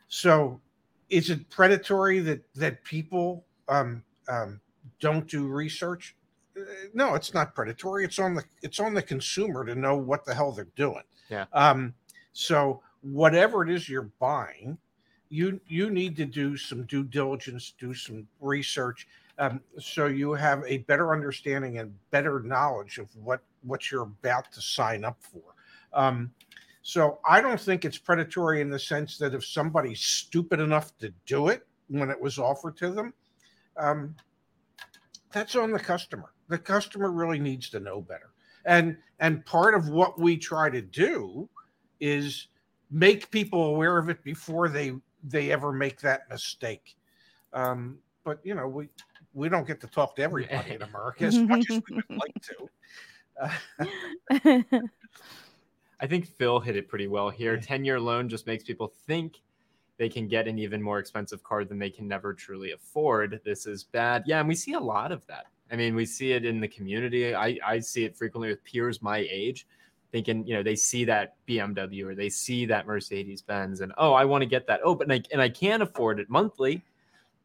so 0.09 0.61
is 1.09 1.31
it 1.31 1.49
predatory 1.51 2.19
that 2.21 2.43
that 2.55 2.83
people 2.85 3.45
um, 3.69 4.03
um, 4.31 4.61
don't 5.01 5.27
do 5.27 5.47
research? 5.47 6.17
Uh, 6.57 6.63
No, 6.95 7.15
it's 7.15 7.35
not 7.35 7.55
predatory. 7.55 8.05
It's 8.05 8.19
on 8.19 8.35
the 8.35 8.45
it's 8.63 8.81
on 8.81 8.95
the 8.95 9.03
consumer 9.03 9.65
to 9.65 9.75
know 9.75 9.97
what 9.97 10.25
the 10.25 10.35
hell 10.35 10.53
they're 10.53 10.67
doing. 10.77 11.03
Yeah. 11.29 11.47
Um, 11.53 11.95
so 12.33 12.83
whatever 13.03 13.63
it 13.63 13.71
is 13.71 13.89
you're 13.89 14.11
buying, 14.19 14.79
you 15.29 15.61
you 15.67 15.91
need 15.91 16.17
to 16.17 16.27
do 16.27 16.57
some 16.57 16.85
due 16.85 17.05
diligence, 17.05 17.75
do 17.79 17.95
some 17.95 18.27
research, 18.41 19.07
um, 19.39 19.61
so 19.79 20.07
you 20.07 20.35
have 20.35 20.63
a 20.67 20.79
better 20.79 21.13
understanding 21.15 21.79
and 21.79 21.95
better 22.11 22.41
knowledge 22.41 22.99
of 22.99 23.09
what 23.17 23.41
what 23.63 23.91
you're 23.91 24.03
about 24.03 24.53
to 24.53 24.61
sign 24.61 25.05
up 25.05 25.19
for. 25.21 25.43
Um, 25.93 26.31
so 26.83 27.21
I 27.29 27.41
don't 27.41 27.61
think 27.61 27.85
it's 27.85 27.99
predatory 27.99 28.61
in 28.61 28.71
the 28.71 28.79
sense 28.79 29.19
that 29.19 29.35
if 29.35 29.45
somebody's 29.45 30.01
stupid 30.01 30.61
enough 30.61 30.97
to 30.99 31.13
do 31.27 31.49
it 31.49 31.67
when 31.89 32.11
it 32.11 32.21
was 32.21 32.39
offered 32.39 32.77
to 32.79 32.91
them, 32.91 33.13
um, 33.81 34.15
that's 35.33 35.57
on 35.57 35.73
the 35.73 35.79
customer. 35.79 36.33
The 36.49 36.59
customer 36.59 37.11
really 37.11 37.39
needs 37.39 37.71
to 37.71 37.81
know 37.81 38.01
better. 38.01 38.31
And 38.65 38.97
and 39.21 39.45
part 39.47 39.75
of 39.75 39.89
what 39.89 40.19
we 40.19 40.37
try 40.37 40.71
to 40.71 40.83
do 40.83 41.49
is 42.01 42.49
make 42.91 43.31
people 43.31 43.67
aware 43.67 43.99
of 43.99 44.09
it 44.09 44.23
before 44.23 44.69
they 44.69 44.93
they 45.23 45.51
ever 45.51 45.73
make 45.73 46.01
that 46.01 46.29
mistake. 46.29 46.97
Um, 47.53 47.99
but 48.25 48.41
you 48.45 48.55
know, 48.55 48.69
we 48.69 48.89
we 49.33 49.49
don't 49.49 49.67
get 49.67 49.81
to 49.81 49.87
talk 49.87 50.17
to 50.17 50.23
everybody 50.23 50.75
in 50.75 50.83
America 50.83 51.25
as 51.25 51.39
much 51.39 51.71
as 51.71 51.81
we 51.89 51.97
would 51.97 52.05
like 52.19 52.35
to. 52.43 52.69
Uh, 53.41 54.89
I 56.01 56.07
think 56.07 56.27
Phil 56.27 56.61
hit 56.61 56.77
it 56.77 56.89
pretty 56.89 57.09
well 57.09 57.31
here. 57.31 57.55
Yeah. 57.55 57.61
10 57.61 57.85
year 57.85 58.01
loan 58.01 58.29
just 58.29 58.47
makes 58.47 58.65
people 58.65 58.93
think 59.07 59.41
they 60.01 60.09
can 60.09 60.27
get 60.27 60.49
an 60.49 60.59
even 60.59 60.83
more 60.83 60.99
expensive 60.99 61.43
card 61.43 61.69
than 61.69 61.79
they 61.79 61.91
can 61.91 62.09
never 62.09 62.33
truly 62.33 62.73
afford. 62.73 63.39
This 63.45 63.67
is 63.67 63.85
bad. 63.85 64.23
Yeah, 64.25 64.39
and 64.41 64.49
we 64.49 64.55
see 64.55 64.73
a 64.73 64.81
lot 64.81 65.13
of 65.13 65.27
that. 65.27 65.45
I 65.71 65.77
mean, 65.77 65.95
we 65.95 66.07
see 66.07 66.33
it 66.33 66.47
in 66.47 66.59
the 66.59 66.69
community. 66.69 67.35
I, 67.35 67.59
I 67.63 67.81
see 67.81 68.07
it 68.07 68.17
frequently 68.17 68.49
with 68.49 68.65
peers 68.65 69.03
my 69.03 69.19
age 69.31 69.67
thinking, 70.11 70.47
you 70.47 70.55
know, 70.55 70.63
they 70.63 70.75
see 70.75 71.05
that 71.05 71.37
BMW 71.47 72.05
or 72.07 72.15
they 72.15 72.31
see 72.31 72.65
that 72.65 72.87
Mercedes 72.87 73.43
Benz 73.43 73.83
and, 73.83 73.93
oh, 73.99 74.15
I 74.15 74.25
want 74.25 74.41
to 74.41 74.47
get 74.47 74.67
that. 74.69 74.81
Oh, 74.83 74.95
but 74.95 75.13
I, 75.13 75.23
and 75.33 75.41
I 75.43 75.51
can't 75.51 75.83
afford 75.83 76.19
it 76.19 76.31
monthly. 76.31 76.83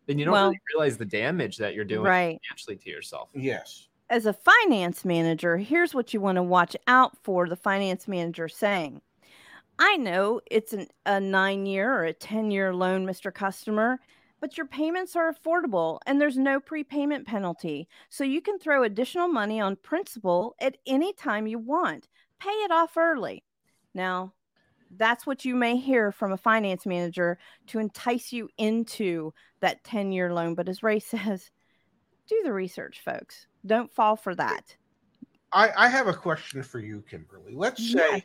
Then 0.07 0.17
you 0.17 0.23
don't 0.23 0.31
Well- 0.31 0.45
really 0.45 0.61
realize 0.73 0.97
the 0.97 1.03
damage 1.03 1.57
that 1.57 1.75
you're 1.75 1.83
doing 1.83 2.03
right. 2.03 2.39
financially 2.47 2.77
to 2.77 2.89
yourself. 2.89 3.29
yes. 3.33 3.89
as 4.09 4.27
a 4.27 4.33
finance 4.33 5.03
manager, 5.03 5.57
here's 5.57 5.93
what 5.93 6.13
you 6.13 6.21
want 6.21 6.37
to 6.37 6.43
watch 6.43 6.73
out 6.87 7.17
for 7.21 7.49
the 7.49 7.55
finance 7.57 8.07
manager 8.07 8.47
saying. 8.47 9.01
I 9.77 9.97
know 9.97 10.41
it's 10.49 10.73
an, 10.73 10.87
a 11.05 11.19
nine 11.19 11.65
year 11.65 11.93
or 11.93 12.05
a 12.05 12.13
10 12.13 12.51
year 12.51 12.73
loan, 12.73 13.05
Mr. 13.05 13.33
Customer, 13.33 13.99
but 14.39 14.57
your 14.57 14.67
payments 14.67 15.15
are 15.15 15.33
affordable 15.33 15.99
and 16.05 16.19
there's 16.19 16.37
no 16.37 16.59
prepayment 16.59 17.27
penalty. 17.27 17.87
So 18.09 18.23
you 18.23 18.41
can 18.41 18.57
throw 18.57 18.83
additional 18.83 19.27
money 19.27 19.59
on 19.59 19.75
principal 19.75 20.55
at 20.59 20.77
any 20.85 21.13
time 21.13 21.47
you 21.47 21.59
want. 21.59 22.07
Pay 22.39 22.49
it 22.49 22.71
off 22.71 22.95
early. 22.97 23.43
Now, 23.93 24.33
that's 24.95 25.25
what 25.25 25.43
you 25.43 25.55
may 25.55 25.77
hear 25.77 26.11
from 26.11 26.31
a 26.31 26.37
finance 26.37 26.85
manager 26.85 27.37
to 27.67 27.79
entice 27.79 28.31
you 28.31 28.49
into 28.57 29.33
that 29.59 29.83
10 29.83 30.11
year 30.11 30.33
loan. 30.33 30.55
But 30.55 30.69
as 30.69 30.83
Ray 30.83 30.99
says, 30.99 31.51
do 32.27 32.41
the 32.43 32.53
research, 32.53 33.01
folks. 33.03 33.47
Don't 33.65 33.93
fall 33.93 34.15
for 34.15 34.35
that. 34.35 34.75
I, 35.51 35.71
I 35.75 35.87
have 35.89 36.07
a 36.07 36.13
question 36.13 36.63
for 36.63 36.79
you, 36.79 37.03
Kimberly. 37.09 37.53
Let's 37.55 37.81
say 37.91 37.99
Yes. 38.11 38.21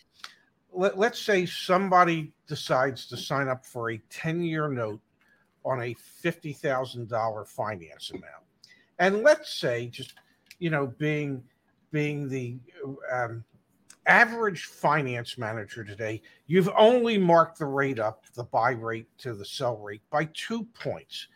Let, 0.72 0.98
let's 0.98 1.20
say 1.20 1.46
somebody 1.46 2.32
decides 2.46 3.06
to 3.06 3.16
sign 3.16 3.48
up 3.48 3.64
for 3.64 3.90
a 3.90 4.02
10-year 4.10 4.68
note 4.68 5.00
on 5.64 5.80
a 5.82 5.94
$50,000 6.24 7.46
finance 7.48 8.10
amount. 8.10 8.44
And 8.98 9.22
let's 9.22 9.54
say 9.54 9.86
just 9.86 10.14
you 10.58 10.70
know 10.70 10.86
being 10.98 11.42
being 11.90 12.28
the 12.28 12.58
um, 13.12 13.42
average 14.06 14.66
finance 14.66 15.38
manager 15.38 15.82
today, 15.82 16.22
you've 16.46 16.70
only 16.76 17.18
marked 17.18 17.58
the 17.58 17.66
rate 17.66 17.98
up, 17.98 18.24
the 18.34 18.44
buy 18.44 18.70
rate 18.72 19.08
to 19.18 19.34
the 19.34 19.44
sell 19.44 19.78
rate 19.78 20.02
by 20.10 20.28
2 20.34 20.64
points. 20.74 21.26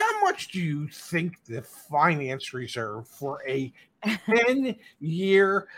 How 0.00 0.20
much 0.20 0.48
do 0.48 0.60
you 0.60 0.88
think 0.88 1.44
the 1.44 1.62
finance 1.62 2.52
reserve 2.52 3.06
for 3.06 3.40
a 3.46 3.72
10 4.26 4.74
year 5.00 5.68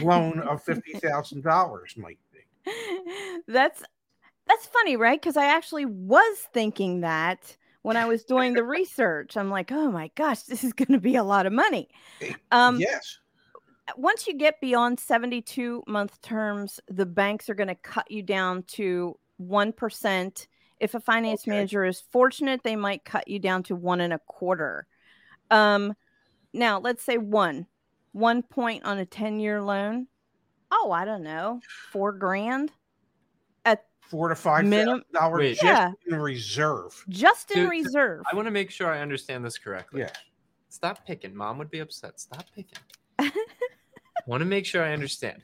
loan 0.00 0.40
of 0.40 0.64
$50,000 0.64 1.96
might 1.96 2.18
be? 2.31 2.31
that's 3.48 3.82
that's 4.46 4.66
funny, 4.66 4.96
right? 4.96 5.20
Because 5.20 5.36
I 5.36 5.46
actually 5.46 5.84
was 5.86 6.38
thinking 6.52 7.00
that 7.02 7.56
when 7.82 7.96
I 7.96 8.06
was 8.06 8.24
doing 8.24 8.54
the 8.54 8.64
research. 8.64 9.36
I'm 9.36 9.50
like, 9.50 9.72
oh 9.72 9.90
my 9.90 10.10
gosh, 10.14 10.42
this 10.44 10.64
is 10.64 10.72
going 10.72 10.92
to 10.92 11.00
be 11.00 11.16
a 11.16 11.24
lot 11.24 11.46
of 11.46 11.52
money. 11.52 11.88
Um, 12.50 12.78
yes. 12.78 13.18
Once 13.96 14.26
you 14.26 14.34
get 14.34 14.60
beyond 14.60 15.00
72 15.00 15.82
month 15.86 16.20
terms, 16.22 16.80
the 16.88 17.06
banks 17.06 17.48
are 17.50 17.54
going 17.54 17.68
to 17.68 17.74
cut 17.74 18.10
you 18.10 18.22
down 18.22 18.62
to 18.64 19.18
one 19.38 19.72
percent. 19.72 20.46
If 20.80 20.94
a 20.94 21.00
finance 21.00 21.46
Okay. 21.46 21.50
manager 21.50 21.84
is 21.84 22.00
fortunate, 22.00 22.62
they 22.64 22.76
might 22.76 23.04
cut 23.04 23.28
you 23.28 23.38
down 23.38 23.62
to 23.64 23.76
one 23.76 24.00
and 24.00 24.12
a 24.12 24.18
quarter. 24.20 24.86
Um, 25.50 25.94
now 26.52 26.80
let's 26.80 27.02
say 27.02 27.18
one, 27.18 27.66
one 28.12 28.42
point 28.42 28.84
on 28.84 28.98
a 28.98 29.06
10 29.06 29.40
year 29.40 29.62
loan. 29.62 30.06
Oh, 30.74 30.90
I 30.90 31.04
don't 31.04 31.22
know, 31.22 31.60
four 31.90 32.12
grand 32.12 32.72
at 33.66 33.84
Four 34.00 34.28
to 34.30 34.34
five 34.34 34.64
Minim- 34.64 34.86
thousand 35.00 35.12
dollars 35.12 35.38
Wait. 35.38 35.52
just 35.54 35.64
Yeah. 35.64 35.92
in 36.06 36.16
reserve. 36.20 37.04
just 37.10 37.50
in 37.50 37.64
Dude, 37.64 37.70
reserve. 37.70 38.22
I 38.32 38.34
want 38.34 38.46
to 38.46 38.50
make 38.50 38.70
sure 38.70 38.90
I 38.90 39.00
understand 39.00 39.44
this 39.44 39.58
correctly. 39.58 40.00
Yes. 40.00 40.14
Stop 40.70 41.06
picking. 41.06 41.34
Mom 41.36 41.58
would 41.58 41.70
be 41.70 41.80
upset. 41.80 42.18
Stop 42.18 42.44
picking. 42.54 42.78
want 44.26 44.40
to 44.40 44.46
make 44.46 44.64
sure 44.66 44.82
I 44.82 44.92
understand. 44.92 45.42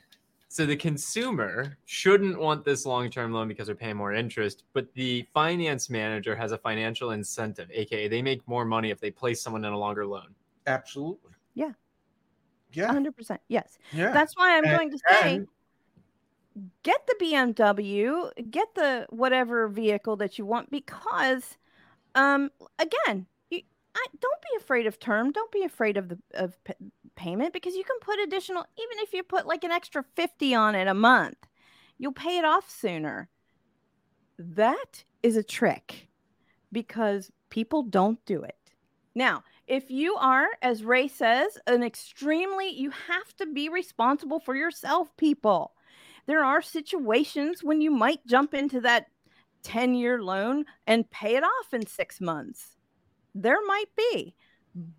So 0.51 0.65
the 0.65 0.75
consumer 0.75 1.77
shouldn't 1.85 2.39
want 2.39 2.65
this 2.65 2.83
long-term 2.87 3.31
loan 3.31 3.47
because 3.47 3.67
they're 3.67 3.75
paying 3.75 3.95
more 3.97 4.13
interest, 4.13 4.63
but 4.73 4.91
the 4.95 5.23
finance 5.31 5.91
manager 5.91 6.35
has 6.35 6.51
a 6.51 6.57
financial 6.57 7.11
incentive, 7.11 7.69
aka 7.71 8.07
they 8.07 8.23
make 8.23 8.45
more 8.47 8.65
money 8.65 8.89
if 8.89 8.99
they 8.99 9.11
place 9.11 9.43
someone 9.43 9.63
in 9.63 9.73
a 9.73 9.77
longer 9.77 10.07
loan. 10.07 10.33
Absolutely. 10.65 11.33
Yeah. 12.71 12.91
Yeah. 12.93 12.99
100%. 12.99 13.37
Yes. 13.47 13.77
Yeah. 13.91 14.11
That's 14.11 14.35
why 14.37 14.57
I'm 14.57 14.63
And- 14.65 14.77
going 14.77 14.91
to 14.91 14.99
say 15.09 15.35
and- 15.35 15.47
get 16.83 17.05
the 17.07 17.15
BMW, 17.23 18.31
get 18.51 18.67
the 18.75 19.05
whatever 19.09 19.67
vehicle 19.67 20.15
that 20.17 20.37
you 20.37 20.45
want 20.45 20.69
because 20.69 21.57
um 22.15 22.49
again, 22.79 23.27
you, 23.49 23.61
I, 23.95 24.05
don't 24.19 24.41
be 24.41 24.57
afraid 24.57 24.87
of 24.87 24.99
term, 24.99 25.31
don't 25.31 25.51
be 25.51 25.63
afraid 25.63 25.95
of 25.97 26.09
the 26.09 26.17
of 26.33 26.61
p- 26.63 26.73
payment 27.15 27.53
because 27.53 27.75
you 27.75 27.83
can 27.83 27.97
put 28.01 28.19
additional 28.19 28.65
even 28.77 29.03
if 29.03 29.13
you 29.13 29.23
put 29.23 29.45
like 29.45 29.63
an 29.63 29.71
extra 29.71 30.03
50 30.15 30.53
on 30.55 30.75
it 30.75 30.87
a 30.87 30.93
month, 30.93 31.37
you'll 31.97 32.11
pay 32.13 32.37
it 32.37 32.45
off 32.45 32.69
sooner. 32.69 33.29
That 34.37 35.03
is 35.23 35.37
a 35.37 35.43
trick 35.43 36.07
because 36.71 37.31
people 37.49 37.83
don't 37.83 38.23
do 38.25 38.41
it. 38.43 38.55
Now, 39.15 39.43
if 39.69 39.91
you 39.91 40.15
are, 40.15 40.47
as 40.63 40.83
Ray 40.83 41.07
says, 41.07 41.57
an 41.67 41.83
extremely, 41.83 42.69
you 42.69 42.89
have 42.89 43.35
to 43.37 43.45
be 43.45 43.69
responsible 43.69 44.39
for 44.39 44.55
yourself, 44.55 45.15
people. 45.15 45.73
There 46.25 46.43
are 46.43 46.61
situations 46.61 47.63
when 47.63 47.79
you 47.79 47.91
might 47.91 48.25
jump 48.25 48.55
into 48.55 48.81
that 48.81 49.05
10 49.63 49.93
year 49.93 50.23
loan 50.23 50.65
and 50.87 51.09
pay 51.11 51.35
it 51.35 51.43
off 51.43 51.73
in 51.73 51.85
six 51.85 52.19
months. 52.19 52.77
There 53.35 53.59
might 53.67 53.95
be, 53.95 54.35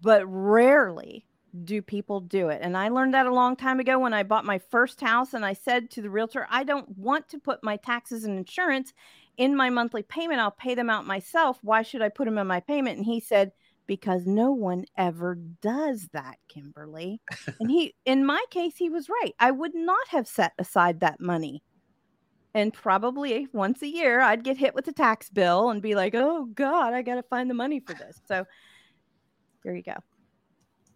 but 0.00 0.24
rarely 0.26 1.26
do 1.64 1.82
people 1.82 2.20
do 2.20 2.48
it. 2.48 2.60
And 2.62 2.76
I 2.76 2.90
learned 2.90 3.14
that 3.14 3.26
a 3.26 3.34
long 3.34 3.56
time 3.56 3.80
ago 3.80 3.98
when 3.98 4.14
I 4.14 4.22
bought 4.22 4.44
my 4.44 4.58
first 4.58 5.00
house. 5.00 5.34
And 5.34 5.44
I 5.44 5.52
said 5.52 5.90
to 5.90 6.02
the 6.02 6.10
realtor, 6.10 6.46
I 6.48 6.62
don't 6.62 6.96
want 6.96 7.28
to 7.30 7.38
put 7.38 7.64
my 7.64 7.76
taxes 7.76 8.22
and 8.22 8.38
insurance 8.38 8.92
in 9.36 9.56
my 9.56 9.68
monthly 9.68 10.02
payment. 10.02 10.38
I'll 10.38 10.52
pay 10.52 10.76
them 10.76 10.90
out 10.90 11.06
myself. 11.06 11.58
Why 11.62 11.82
should 11.82 12.02
I 12.02 12.08
put 12.08 12.26
them 12.26 12.38
in 12.38 12.46
my 12.46 12.60
payment? 12.60 12.98
And 12.98 13.06
he 13.06 13.18
said, 13.18 13.50
because 13.90 14.24
no 14.24 14.52
one 14.52 14.84
ever 14.96 15.34
does 15.34 16.08
that, 16.12 16.36
Kimberly. 16.48 17.20
and 17.58 17.68
he, 17.68 17.92
in 18.04 18.24
my 18.24 18.40
case, 18.52 18.76
he 18.76 18.88
was 18.88 19.08
right. 19.08 19.32
I 19.40 19.50
would 19.50 19.74
not 19.74 20.06
have 20.10 20.28
set 20.28 20.52
aside 20.60 21.00
that 21.00 21.18
money. 21.20 21.64
And 22.54 22.72
probably 22.72 23.48
once 23.52 23.82
a 23.82 23.88
year, 23.88 24.20
I'd 24.20 24.44
get 24.44 24.56
hit 24.56 24.76
with 24.76 24.86
a 24.86 24.92
tax 24.92 25.28
bill 25.28 25.70
and 25.70 25.82
be 25.82 25.96
like, 25.96 26.14
oh 26.14 26.44
God, 26.54 26.94
I 26.94 27.02
got 27.02 27.16
to 27.16 27.24
find 27.24 27.50
the 27.50 27.54
money 27.54 27.80
for 27.80 27.94
this. 27.94 28.20
So 28.28 28.44
there 29.64 29.74
you 29.74 29.82
go. 29.82 29.96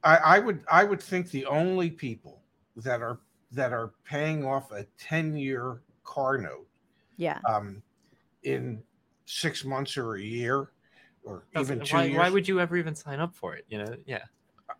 I, 0.05 0.17
I 0.17 0.39
would 0.39 0.63
I 0.71 0.85
would 0.85 1.03
think 1.03 1.33
the 1.33 1.47
only 1.47 1.91
people 1.91 2.43
that 2.77 3.03
are 3.03 3.19
that 3.51 3.73
are 3.73 3.91
paying 4.05 4.45
off 4.47 4.71
a 4.71 4.87
10 5.01 5.37
year 5.37 5.83
car 6.05 6.39
note 6.39 6.69
Yeah. 7.17 7.41
um, 7.49 7.83
in 8.45 8.85
six 9.27 9.65
months 9.65 9.97
or 9.97 10.15
a 10.15 10.23
year 10.23 10.71
or 11.25 11.45
even 11.59 11.81
two 11.81 11.97
why, 11.97 12.05
years 12.05 12.19
why 12.19 12.31
would 12.31 12.47
you 12.47 12.61
ever 12.61 12.77
even 12.77 12.95
sign 12.95 13.21
up 13.21 13.35
for 13.35 13.55
it? 13.55 13.65
You 13.69 13.79
know, 13.79 13.97
yeah. 14.07 14.25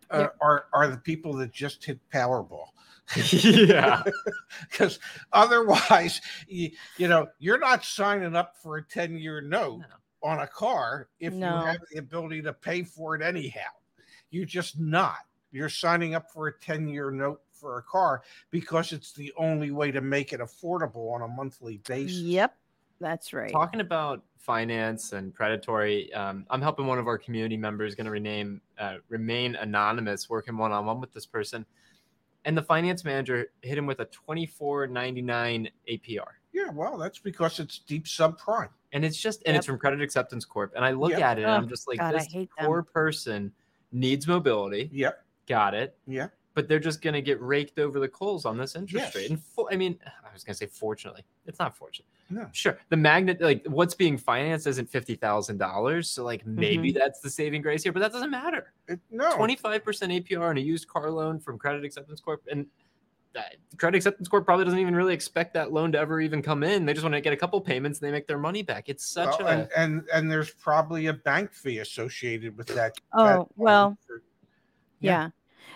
uh, 0.09 0.27
are 0.41 0.65
are 0.73 0.87
the 0.87 0.97
people 0.97 1.33
that 1.33 1.51
just 1.51 1.83
hit 1.83 1.99
Powerball. 2.13 2.67
yeah. 3.43 4.03
because 4.69 4.99
otherwise, 5.31 6.21
you, 6.47 6.71
you 6.97 7.07
know, 7.07 7.27
you're 7.39 7.59
not 7.59 7.83
signing 7.83 8.35
up 8.35 8.55
for 8.61 8.77
a 8.77 8.83
10 8.83 9.17
year 9.17 9.41
note 9.41 9.79
No. 9.79 9.85
on 10.23 10.39
a 10.39 10.47
car 10.47 11.07
if 11.19 11.33
No. 11.33 11.59
you 11.59 11.65
have 11.67 11.77
the 11.91 11.99
ability 11.99 12.41
to 12.43 12.53
pay 12.53 12.83
for 12.83 13.15
it 13.15 13.21
anyhow. 13.21 13.69
You're 14.31 14.45
just 14.45 14.79
not. 14.79 15.19
You're 15.51 15.69
signing 15.69 16.15
up 16.15 16.31
for 16.31 16.47
a 16.47 16.59
10 16.59 16.87
year 16.87 17.11
note 17.11 17.41
for 17.53 17.77
a 17.77 17.83
car 17.83 18.23
because 18.51 18.91
it's 18.91 19.13
the 19.13 19.31
only 19.37 19.71
way 19.71 19.91
to 19.91 20.01
make 20.01 20.33
it 20.33 20.41
affordable 20.41 21.13
on 21.13 21.21
a 21.21 21.27
monthly 21.27 21.77
basis. 21.87 22.17
Yep. 22.17 22.57
That's 23.05 23.33
right. 23.33 23.51
Talking 23.51 23.81
about 23.81 24.23
finance 24.39 25.13
and 25.13 25.31
predatory, 25.31 26.11
um, 26.15 26.43
I'm 26.49 26.59
helping 26.59 26.87
one 26.87 26.97
of 26.97 27.05
our 27.07 27.19
community 27.19 27.55
members 27.55 27.93
going 27.93 28.05
to 28.05 28.11
rename 28.11 28.61
uh, 28.79 28.95
remain 29.09 29.53
anonymous, 29.57 30.27
working 30.27 30.57
one 30.57 30.71
on 30.71 30.87
one 30.87 30.99
with 30.99 31.13
this 31.13 31.27
person, 31.27 31.67
and 32.45 32.57
the 32.57 32.63
finance 32.63 33.05
manager 33.05 33.51
hit 33.61 33.77
him 33.77 33.85
with 33.85 33.99
a 33.99 34.07
24.99 34.07 35.69
APR, 35.87 36.23
Yeah, 36.51 36.69
well, 36.73 36.97
that's 36.97 37.19
because 37.19 37.59
it's 37.59 37.77
deep 37.77 38.05
subprime. 38.05 38.69
and 38.91 39.05
it's 39.05 39.17
just 39.17 39.43
and 39.45 39.55
it's 39.55 39.67
from 39.67 39.77
Credit 39.77 40.01
Acceptance 40.01 40.43
Corp. 40.43 40.73
And 40.75 40.83
I 40.83 40.89
look 40.89 41.11
Yep. 41.11 41.19
at 41.21 41.37
it, 41.37 41.43
and 41.43 41.51
I'm 41.51 41.67
just 41.69 41.87
like, 41.87 41.99
God, 41.99 42.15
this 42.15 42.25
hate 42.25 42.49
them. 42.57 42.65
poor 42.65 42.81
person 42.81 43.51
needs 43.91 44.27
mobility. 44.27 44.89
Yep. 44.91 45.23
Got 45.47 45.75
it. 45.75 45.95
Yeah. 46.07 46.29
but 46.55 46.67
they're 46.69 46.79
just 46.79 47.01
going 47.01 47.13
to 47.13 47.21
get 47.21 47.39
raked 47.41 47.77
over 47.79 47.99
the 47.99 48.07
coals 48.07 48.45
on 48.45 48.57
this 48.57 48.75
interest 48.75 49.07
Yes. 49.07 49.15
rate. 49.15 49.29
And 49.29 49.39
fo- 49.43 49.67
I 49.69 49.75
mean, 49.75 49.99
I 50.07 50.31
was 50.33 50.43
going 50.45 50.53
to 50.53 50.57
say, 50.57 50.67
fortunately, 50.67 51.21
it's 51.45 51.59
not 51.59 51.75
fortunate. 51.77 52.07
No. 52.29 52.47
Sure, 52.53 52.77
the 52.89 52.97
magnet, 52.97 53.39
like 53.39 53.63
what's 53.67 53.93
being 53.93 54.17
financed, 54.17 54.65
isn't 54.65 54.89
fifty 54.89 55.13
thousand 55.15 55.57
dollars. 55.57 56.09
So, 56.09 56.23
like, 56.23 56.45
maybe 56.45 56.89
Mm-hmm. 56.89 56.97
that's 56.97 57.19
the 57.19 57.29
saving 57.29 57.61
grace 57.61 57.83
here, 57.83 57.91
but 57.91 57.99
that 57.99 58.11
doesn't 58.11 58.31
matter. 58.31 58.73
It, 58.87 58.99
no. 59.11 59.35
Twenty 59.35 59.55
five 59.55 59.83
percent 59.83 60.11
APR 60.11 60.49
on 60.49 60.57
a 60.57 60.61
used 60.61 60.87
car 60.87 61.11
loan 61.11 61.39
from 61.39 61.59
Credit 61.59 61.83
Acceptance 61.85 62.19
Corp, 62.21 62.41
and 62.51 62.65
that, 63.33 63.57
Credit 63.77 63.97
Acceptance 63.97 64.27
Corp 64.27 64.43
probably 64.45 64.65
doesn't 64.65 64.79
even 64.79 64.95
really 64.95 65.13
expect 65.13 65.53
that 65.53 65.71
loan 65.71 65.91
to 65.91 65.99
ever 65.99 66.19
even 66.21 66.41
come 66.41 66.63
in. 66.63 66.85
They 66.85 66.93
just 66.93 67.03
want 67.03 67.13
to 67.13 67.21
get 67.21 67.33
a 67.33 67.37
couple 67.37 67.59
payments 67.61 67.99
and 67.99 68.07
they 68.07 68.11
make 68.11 68.27
their 68.27 68.37
money 68.39 68.63
back. 68.63 68.87
It's 68.89 69.05
such 69.05 69.37
Well, 69.39 69.47
a 69.47 69.51
and, 69.51 69.69
and 69.75 70.03
and 70.13 70.31
there's 70.31 70.49
probably 70.51 71.07
a 71.07 71.13
bank 71.13 71.53
fee 71.53 71.79
associated 71.79 72.57
with 72.57 72.67
that. 72.67 72.95
that 72.95 73.01
Oh, 73.13 73.49
well, 73.57 73.97
for- 74.07 74.23
Yeah. 74.99 75.11
Yeah. 75.11 75.29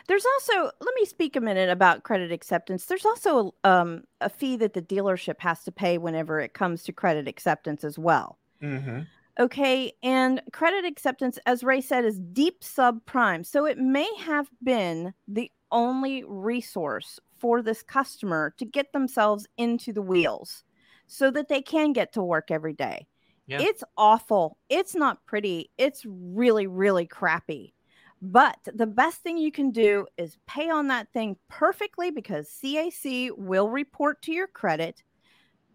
There's 0.10 0.26
also, 0.26 0.72
let 0.82 0.96
me 0.96 1.06
speak 1.06 1.36
a 1.36 1.40
minute 1.40 1.70
about 1.70 2.02
credit 2.02 2.32
acceptance. 2.32 2.88
There's 2.88 3.06
also 3.06 3.54
um, 3.64 4.06
a 4.22 4.30
fee 4.30 4.58
that 4.58 4.74
the 4.74 4.82
dealership 4.82 5.40
has 5.40 5.64
to 5.66 5.72
pay 5.72 6.00
whenever 6.00 6.40
it 6.40 6.56
comes 6.56 6.84
to 6.86 6.92
credit 6.92 7.28
acceptance 7.28 7.84
as 7.84 8.00
well. 8.00 8.40
Mhm. 8.60 9.08
Okay. 9.40 9.94
And 10.02 10.42
credit 10.52 10.84
acceptance, 10.84 11.38
as 11.46 11.64
Ray 11.64 11.80
said, 11.80 12.06
is 12.06 12.20
deep 12.20 12.62
subprime. 12.62 13.46
So 13.46 13.66
it 13.66 13.78
may 13.78 14.12
have 14.16 14.50
been 14.64 15.14
the 15.28 15.52
only 15.72 16.24
resource 16.24 17.20
for 17.38 17.62
this 17.62 17.84
customer 17.84 18.56
to 18.58 18.66
get 18.66 18.92
themselves 18.92 19.48
into 19.58 19.94
the 19.94 20.02
wheels 20.02 20.64
so 21.06 21.30
that 21.30 21.50
they 21.50 21.62
can 21.62 21.94
get 21.94 22.14
to 22.14 22.24
work 22.24 22.50
every 22.50 22.74
day. 22.74 23.08
Yeah. 23.46 23.62
It's 23.62 23.84
awful. 23.96 24.58
It's 24.70 24.96
not 24.96 25.24
pretty. 25.28 25.70
It's 25.78 26.04
really, 26.06 26.66
really 26.66 27.06
crappy. 27.06 27.76
But 28.22 28.58
the 28.66 28.88
best 28.88 29.22
thing 29.22 29.38
you 29.38 29.52
can 29.52 29.72
do 29.72 30.06
is 30.18 30.38
pay 30.46 30.70
on 30.70 30.88
that 30.88 31.12
thing 31.14 31.38
perfectly 31.48 32.12
because 32.12 32.50
CAC 32.50 33.32
will 33.38 33.70
report 33.70 34.22
to 34.24 34.34
your 34.34 34.48
credit. 34.48 35.04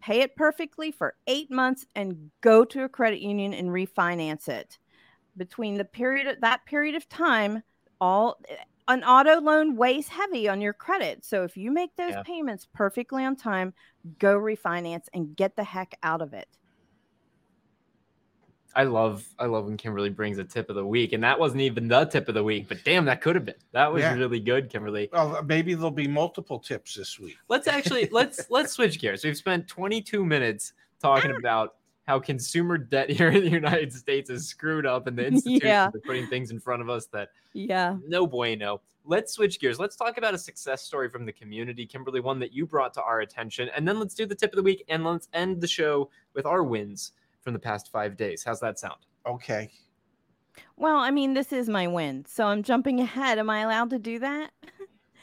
Pay 0.01 0.21
it 0.21 0.35
perfectly 0.35 0.91
for 0.91 1.15
eight 1.25 1.49
months 1.49 1.85
and 1.95 2.29
go 2.41 2.63
to 2.65 2.83
a 2.83 2.89
credit 2.89 3.19
union 3.19 3.53
and 3.53 3.69
refinance 3.69 4.47
it. 4.47 4.77
Between 5.37 5.75
the 5.75 5.85
period 5.85 6.37
that 6.41 6.65
period 6.65 6.95
of 6.95 7.09
time 7.09 7.63
all 7.99 8.39
an 8.87 9.03
auto 9.03 9.41
loan 9.41 9.75
weighs 9.75 10.07
heavy 10.07 10.47
on 10.47 10.61
your 10.61 10.73
credit. 10.73 11.25
So 11.25 11.43
if 11.43 11.57
you 11.57 11.71
make 11.71 11.95
those 11.95 12.11
Yeah. 12.11 12.23
payments 12.23 12.67
perfectly 12.73 13.25
on 13.25 13.35
time 13.35 13.73
go 14.19 14.37
refinance 14.37 15.07
and 15.13 15.35
get 15.35 15.55
the 15.55 15.63
heck 15.63 15.97
out 16.03 16.21
of 16.21 16.33
it 16.33 16.47
I 18.75 18.83
love 18.83 19.25
I 19.39 19.45
love 19.45 19.65
when 19.65 19.77
Kimberly 19.77 20.09
brings 20.09 20.37
a 20.37 20.43
tip 20.43 20.69
of 20.69 20.75
the 20.75 20.85
week, 20.85 21.13
and 21.13 21.23
that 21.23 21.39
wasn't 21.39 21.61
even 21.61 21.87
the 21.87 22.03
tip 22.05 22.27
of 22.27 22.35
the 22.35 22.43
week, 22.43 22.67
but 22.67 22.83
damn, 22.83 23.05
that 23.05 23.21
could 23.21 23.35
have 23.35 23.45
been. 23.45 23.55
That 23.71 23.91
was 23.91 24.01
Yeah. 24.01 24.15
really 24.15 24.39
good, 24.39 24.69
Kimberly. 24.69 25.09
Well, 25.13 25.37
uh, 25.37 25.41
maybe 25.41 25.73
there'll 25.73 25.91
be 25.91 26.07
multiple 26.07 26.59
tips 26.59 26.93
this 26.95 27.17
week. 27.17 27.37
Let's 27.47 27.67
actually 27.67 28.07
let's 28.11 28.49
let's 28.49 28.73
switch 28.73 28.99
gears. 28.99 29.23
We've 29.23 29.37
spent 29.37 29.67
22 29.69 30.25
minutes 30.25 30.73
talking 31.01 31.31
ah. 31.31 31.37
about 31.37 31.75
how 32.05 32.19
consumer 32.19 32.77
debt 32.77 33.09
here 33.17 33.29
in 33.29 33.45
the 33.45 33.49
United 33.49 33.93
States 33.93 34.29
is 34.29 34.45
screwed 34.47 34.85
up, 34.85 35.07
and 35.07 35.17
the 35.17 35.25
institutions 35.27 35.63
Yeah. 35.63 35.87
are 35.87 35.99
putting 36.05 36.27
things 36.27 36.51
in 36.51 36.59
front 36.59 36.81
of 36.81 36.89
us 36.89 37.05
that 37.07 37.29
yeah 37.53 37.95
no 38.05 38.27
bueno. 38.27 38.81
Let's 39.07 39.33
switch 39.33 39.59
gears. 39.59 39.79
Let's 39.79 39.95
talk 39.95 40.17
about 40.17 40.33
a 40.33 40.37
success 40.37 40.81
story 40.81 41.09
from 41.09 41.25
the 41.25 41.31
community, 41.31 41.85
Kimberly, 41.85 42.21
one 42.21 42.39
that 42.39 42.51
you 42.51 42.65
brought 42.65 42.91
to 42.95 43.03
our 43.03 43.21
attention, 43.21 43.69
and 43.75 43.87
then 43.87 43.99
let's 43.99 44.15
do 44.15 44.25
the 44.25 44.35
tip 44.35 44.51
of 44.51 44.57
the 44.57 44.63
week, 44.63 44.83
and 44.89 45.05
let's 45.05 45.29
end 45.31 45.61
the 45.61 45.67
show 45.67 46.09
with 46.33 46.45
our 46.45 46.63
wins 46.63 47.13
from 47.45 47.53
the 47.53 47.59
past 47.59 47.89
five 47.91 48.17
days. 48.17 48.43
How's 48.43 48.59
that 48.59 48.77
sound? 48.79 48.97
Okay. 49.25 49.69
well 50.77 50.97
i 50.97 51.09
mean 51.11 51.33
this 51.33 51.51
is 51.51 51.67
my 51.67 51.85
win 51.87 52.23
so 52.27 52.45
i'm 52.45 52.61
jumping 52.63 52.99
ahead 53.01 53.39
am 53.39 53.49
i 53.49 53.59
allowed 53.61 53.89
to 53.89 53.99
do 53.99 54.19
that 54.19 54.51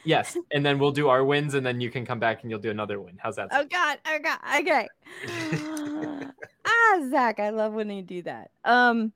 Yes, 0.05 0.35
and 0.51 0.65
then 0.65 0.79
we'll 0.79 0.91
do 0.91 1.07
our 1.07 1.23
wins, 1.23 1.53
and 1.53 1.65
then 1.65 1.79
you 1.79 1.89
can 1.89 2.05
come 2.05 2.19
back 2.19 2.41
and 2.41 2.51
you'll 2.51 2.59
do 2.59 2.69
another 2.69 2.99
win. 2.99 3.17
How's 3.23 3.37
that? 3.37 3.47
oh 3.53 3.63
god 3.63 3.97
oh 4.05 4.19
god 4.21 4.39
okay 4.59 4.87
ah 6.65 6.99
zach 7.09 7.39
i 7.39 7.49
love 7.49 7.71
when 7.71 7.89
you 7.89 8.01
do 8.01 8.21
that 8.23 8.51
um 8.65 9.13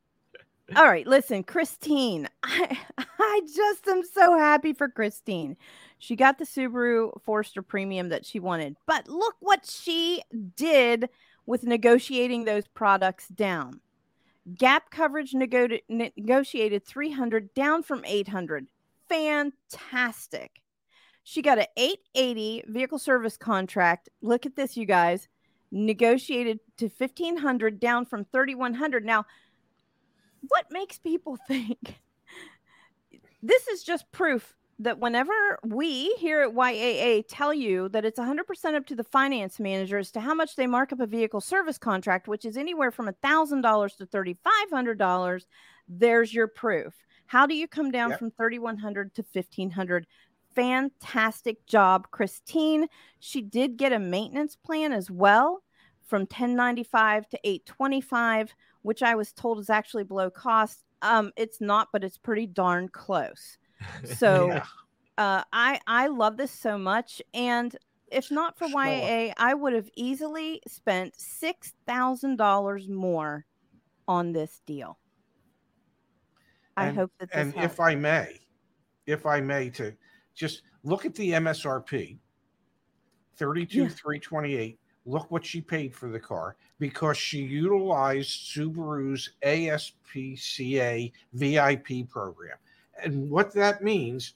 all 0.77 0.85
right 0.85 1.05
listen 1.05 1.43
christine 1.43 2.29
i 2.43 2.77
i 3.19 3.41
just 3.53 3.85
am 3.89 4.01
so 4.03 4.37
happy 4.37 4.71
for 4.71 4.87
christine 4.87 5.57
she 5.99 6.15
got 6.15 6.37
the 6.37 6.45
subaru 6.45 7.11
forester 7.21 7.61
premium 7.61 8.07
that 8.07 8.25
she 8.25 8.39
wanted 8.39 8.77
but 8.85 9.09
look 9.09 9.35
what 9.41 9.65
she 9.69 10.21
did 10.55 11.09
with 11.47 11.63
negotiating 11.63 12.45
those 12.45 12.67
products 12.67 13.27
down. 13.29 13.81
Gap 14.55 14.91
coverage 14.91 15.33
nego- 15.33 15.79
negotiated 15.89 16.86
300 16.86 17.53
down 17.55 17.81
from 17.81 18.05
800 18.05 18.67
fantastic. 19.10 20.62
She 21.23 21.41
got 21.41 21.57
an 21.57 21.65
880 21.75 22.63
vehicle 22.67 22.99
service 22.99 23.38
contract. 23.38 24.10
Look 24.21 24.45
at 24.45 24.55
this 24.55 24.77
you 24.77 24.86
guys. 24.86 25.27
Negotiated 25.71 26.60
to 26.77 26.88
1500 26.88 27.79
down 27.79 28.05
from 28.05 28.25
3100 28.25 29.05
now 29.05 29.25
what 30.49 30.65
makes 30.71 30.97
people 30.99 31.38
think 31.47 31.99
this 33.41 33.67
is 33.67 33.83
just 33.83 34.12
proof 34.12 34.55
that 34.79 34.99
whenever 34.99 35.33
we 35.63 36.13
here 36.19 36.41
at 36.41 36.53
YAA 36.53 37.23
tell 37.27 37.53
you 37.53 37.89
that 37.89 38.05
it's 38.05 38.19
100% 38.19 38.75
up 38.75 38.85
to 38.87 38.95
the 38.95 39.03
finance 39.03 39.59
manager 39.59 39.97
as 39.97 40.11
to 40.11 40.19
how 40.19 40.33
much 40.35 40.55
they 40.55 40.67
mark 40.67 40.93
up 40.93 40.99
a 40.99 41.07
vehicle 41.07 41.41
service 41.41 41.77
contract, 41.77 42.27
which 42.27 42.45
is 42.45 42.57
anywhere 42.57 42.91
from 42.91 43.07
$1,000 43.07 43.97
to 43.97 44.05
$3,500, 44.05 45.45
there's 45.87 46.33
your 46.33 46.47
proof. 46.47 46.93
How 47.25 47.45
do 47.47 47.55
you 47.55 47.67
come 47.67 47.91
down 47.91 48.11
Yep. 48.11 48.19
from 48.19 48.31
3100 48.31 49.15
to 49.15 49.23
1500 49.23 50.05
Fantastic 50.55 51.67
job, 51.67 52.09
Christine. 52.09 52.87
She 53.19 53.43
did 53.43 53.77
get 53.77 53.93
a 53.93 53.99
maintenance 53.99 54.55
plan 54.55 54.91
as 54.91 55.11
well 55.11 55.61
from 56.03 56.21
1095 56.25 57.29
to 57.29 57.39
825, 57.43 58.55
which 58.81 59.03
I 59.03 59.13
was 59.13 59.31
told 59.33 59.59
is 59.59 59.69
actually 59.69 60.03
below 60.03 60.31
cost. 60.31 60.83
Um, 61.03 61.31
it's 61.35 61.61
not, 61.61 61.89
but 61.93 62.03
it's 62.03 62.17
pretty 62.17 62.47
darn 62.47 62.89
close. 62.89 63.59
So 64.15 64.47
Yeah. 64.47 64.65
uh, 65.17 65.43
I 65.53 65.79
I 65.87 66.07
love 66.07 66.37
this 66.37 66.51
so 66.51 66.77
much, 66.77 67.21
and 67.33 67.75
if 68.11 68.31
not 68.31 68.57
for 68.57 68.67
Sure. 68.69 68.79
YAA, 68.81 69.33
I 69.37 69.53
would 69.53 69.73
have 69.73 69.89
easily 69.95 70.61
spent 70.67 71.19
six 71.19 71.73
thousand 71.85 72.37
dollars 72.37 72.87
more 72.89 73.45
on 74.07 74.31
this 74.31 74.61
deal. 74.65 74.97
I 76.77 76.87
And- 76.87 76.97
hope 76.97 77.11
that 77.19 77.29
this 77.29 77.37
and 77.37 77.53
helps. 77.53 77.73
if 77.73 77.79
I 77.79 77.95
may, 77.95 78.39
if 79.05 79.25
I 79.25 79.41
may, 79.41 79.69
to 79.71 79.93
just 80.33 80.61
look 80.83 81.05
at 81.05 81.15
the 81.15 81.31
MSRP, 81.33 82.19
thirty-two 83.35 83.83
Yeah. 83.83 83.89
three 83.89 84.19
twenty-eight. 84.19 84.79
Look 85.05 85.31
what 85.31 85.45
she 85.45 85.61
paid 85.61 85.95
for 85.95 86.09
the 86.09 86.19
car 86.19 86.57
because 86.79 87.17
she 87.17 87.39
utilized 87.41 88.29
Subaru's 88.53 89.29
ASPCA 89.41 91.13
VIP 91.33 92.03
program, 92.09 92.57
and 93.03 93.29
what 93.29 93.53
that 93.53 93.83
means 93.83 94.33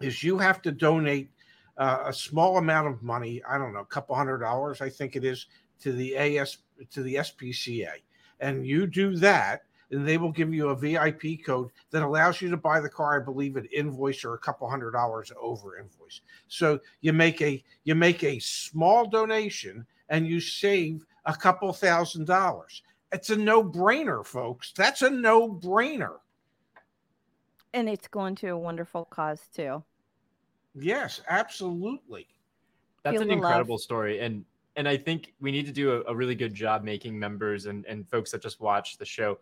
is 0.00 0.22
you 0.22 0.38
have 0.38 0.62
to 0.62 0.72
donate 0.72 1.30
uh, 1.76 2.04
a 2.06 2.12
small 2.12 2.58
amount 2.58 2.88
of 2.88 3.02
money. 3.02 3.42
I 3.48 3.58
don't 3.58 3.72
know, 3.72 3.80
a 3.80 3.86
couple 3.86 4.14
hundred 4.14 4.38
dollars, 4.38 4.80
I 4.80 4.88
think 4.88 5.16
it 5.16 5.24
is, 5.24 5.46
to 5.80 5.92
the 5.92 6.16
AS 6.16 6.58
to 6.90 7.02
the 7.02 7.16
SPCA, 7.16 7.92
and 8.40 8.66
you 8.66 8.86
do 8.86 9.16
that 9.16 9.62
and 9.90 10.06
they 10.06 10.18
will 10.18 10.32
give 10.32 10.54
you 10.54 10.68
a 10.68 10.76
VIP 10.76 11.44
code 11.44 11.70
that 11.90 12.02
allows 12.02 12.40
you 12.40 12.48
to 12.50 12.56
buy 12.56 12.80
the 12.80 12.88
car, 12.88 13.20
I 13.20 13.24
believe, 13.24 13.56
at 13.56 13.72
invoice 13.72 14.24
or 14.24 14.34
a 14.34 14.38
couple 14.38 14.68
hundred 14.68 14.92
dollars 14.92 15.32
over 15.40 15.78
invoice. 15.78 16.20
So 16.48 16.80
you 17.00 17.12
make 17.12 17.42
a 17.42 17.62
you 17.84 17.94
make 17.94 18.22
a 18.22 18.38
small 18.38 19.06
donation 19.06 19.84
and 20.08 20.26
you 20.26 20.40
save 20.40 21.04
a 21.24 21.34
couple 21.34 21.72
thousand 21.72 22.26
dollars. 22.26 22.82
It's 23.12 23.30
a 23.30 23.36
no-brainer, 23.36 24.24
folks. 24.24 24.72
That's 24.76 25.02
a 25.02 25.10
no-brainer. 25.10 26.18
And 27.74 27.88
it's 27.88 28.08
going 28.08 28.34
to 28.36 28.48
a 28.48 28.58
wonderful 28.58 29.04
cause 29.04 29.48
too. 29.54 29.82
Yes, 30.74 31.20
absolutely. 31.28 32.28
That's 33.02 33.14
Feel 33.14 33.22
an 33.22 33.28
the 33.28 33.34
love. 33.34 33.44
incredible 33.44 33.78
story. 33.78 34.20
And 34.20 34.44
and 34.76 34.88
I 34.88 34.96
think 34.96 35.34
we 35.40 35.50
need 35.50 35.66
to 35.66 35.72
do 35.72 35.92
a, 35.92 36.12
a 36.12 36.14
really 36.14 36.34
good 36.34 36.54
job 36.54 36.84
making 36.84 37.18
members 37.18 37.66
and, 37.66 37.84
and 37.86 38.08
folks 38.08 38.30
that 38.30 38.40
just 38.40 38.60
watch 38.60 38.98
the 38.98 39.04
show 39.04 39.38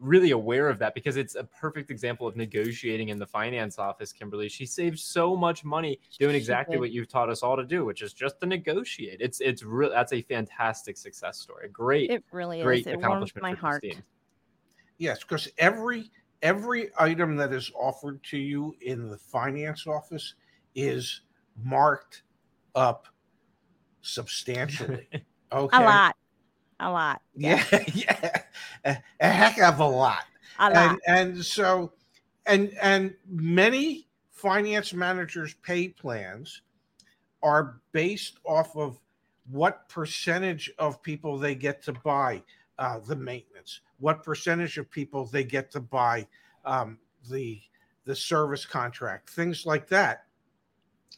really 0.00 0.32
aware 0.32 0.68
of 0.68 0.78
that 0.80 0.94
because 0.94 1.16
it's 1.16 1.36
a 1.36 1.44
perfect 1.44 1.90
example 1.90 2.26
of 2.26 2.36
negotiating 2.36 3.10
in 3.10 3.18
the 3.18 3.26
finance 3.26 3.78
office, 3.78 4.12
Kimberly. 4.12 4.48
She 4.48 4.66
saved 4.66 4.98
so 4.98 5.36
much 5.36 5.64
money 5.64 6.00
doing 6.18 6.34
exactly 6.34 6.78
what 6.78 6.90
you've 6.90 7.08
taught 7.08 7.30
us 7.30 7.42
all 7.42 7.56
to 7.56 7.64
do, 7.64 7.84
which 7.84 8.02
is 8.02 8.12
just 8.12 8.40
to 8.40 8.46
negotiate. 8.46 9.18
It's 9.20 9.40
it's 9.40 9.62
real 9.62 9.90
that's 9.90 10.12
a 10.12 10.22
fantastic 10.22 10.96
success 10.96 11.38
story. 11.38 11.68
Great, 11.68 12.10
It 12.10 12.24
really 12.32 12.62
great 12.62 12.80
is. 12.80 12.86
It 12.88 12.90
warms 12.90 13.04
accomplishment 13.04 13.42
my 13.42 13.54
for 13.54 13.60
heart. 13.60 13.82
Christine. 13.82 14.02
Yes, 14.98 15.20
because 15.20 15.48
every 15.58 16.10
every 16.44 16.90
item 16.98 17.34
that 17.36 17.52
is 17.52 17.72
offered 17.74 18.22
to 18.22 18.36
you 18.36 18.76
in 18.82 19.08
the 19.08 19.16
finance 19.18 19.86
office 19.88 20.34
is 20.76 21.22
marked 21.60 22.22
up 22.76 23.08
substantially. 24.02 25.08
Okay. 25.52 25.76
A 25.76 25.80
lot. 25.80 26.16
A 26.80 26.90
lot. 26.90 27.22
Yeah, 27.36 27.62
yeah, 27.94 28.40
a, 28.84 28.96
a 29.20 29.28
heck 29.28 29.60
of 29.60 29.78
a 29.78 29.86
lot. 29.86 30.24
A 30.58 30.68
lot. 30.68 30.98
And 31.06 31.34
and 31.36 31.44
so, 31.44 31.92
and 32.44 32.72
and 32.82 33.14
many 33.28 34.08
finance 34.32 34.92
managers' 34.92 35.54
pay 35.62 35.88
plans 35.88 36.62
are 37.40 37.78
based 37.92 38.40
off 38.44 38.76
of 38.76 38.98
what 39.48 39.88
percentage 39.88 40.72
of 40.80 41.00
people 41.04 41.38
they 41.38 41.54
get 41.54 41.82
to 41.84 41.92
buy 41.92 42.42
uh, 42.80 42.98
the 43.06 43.14
maintenance, 43.14 43.80
what 44.04 44.22
percentage 44.22 44.76
of 44.76 44.90
people 44.90 45.24
they 45.24 45.42
get 45.42 45.70
to 45.70 45.80
buy 45.80 46.26
um, 46.66 46.98
the 47.30 47.58
the 48.04 48.14
service 48.14 48.66
contract, 48.66 49.30
things 49.30 49.64
like 49.64 49.88
that. 49.88 50.26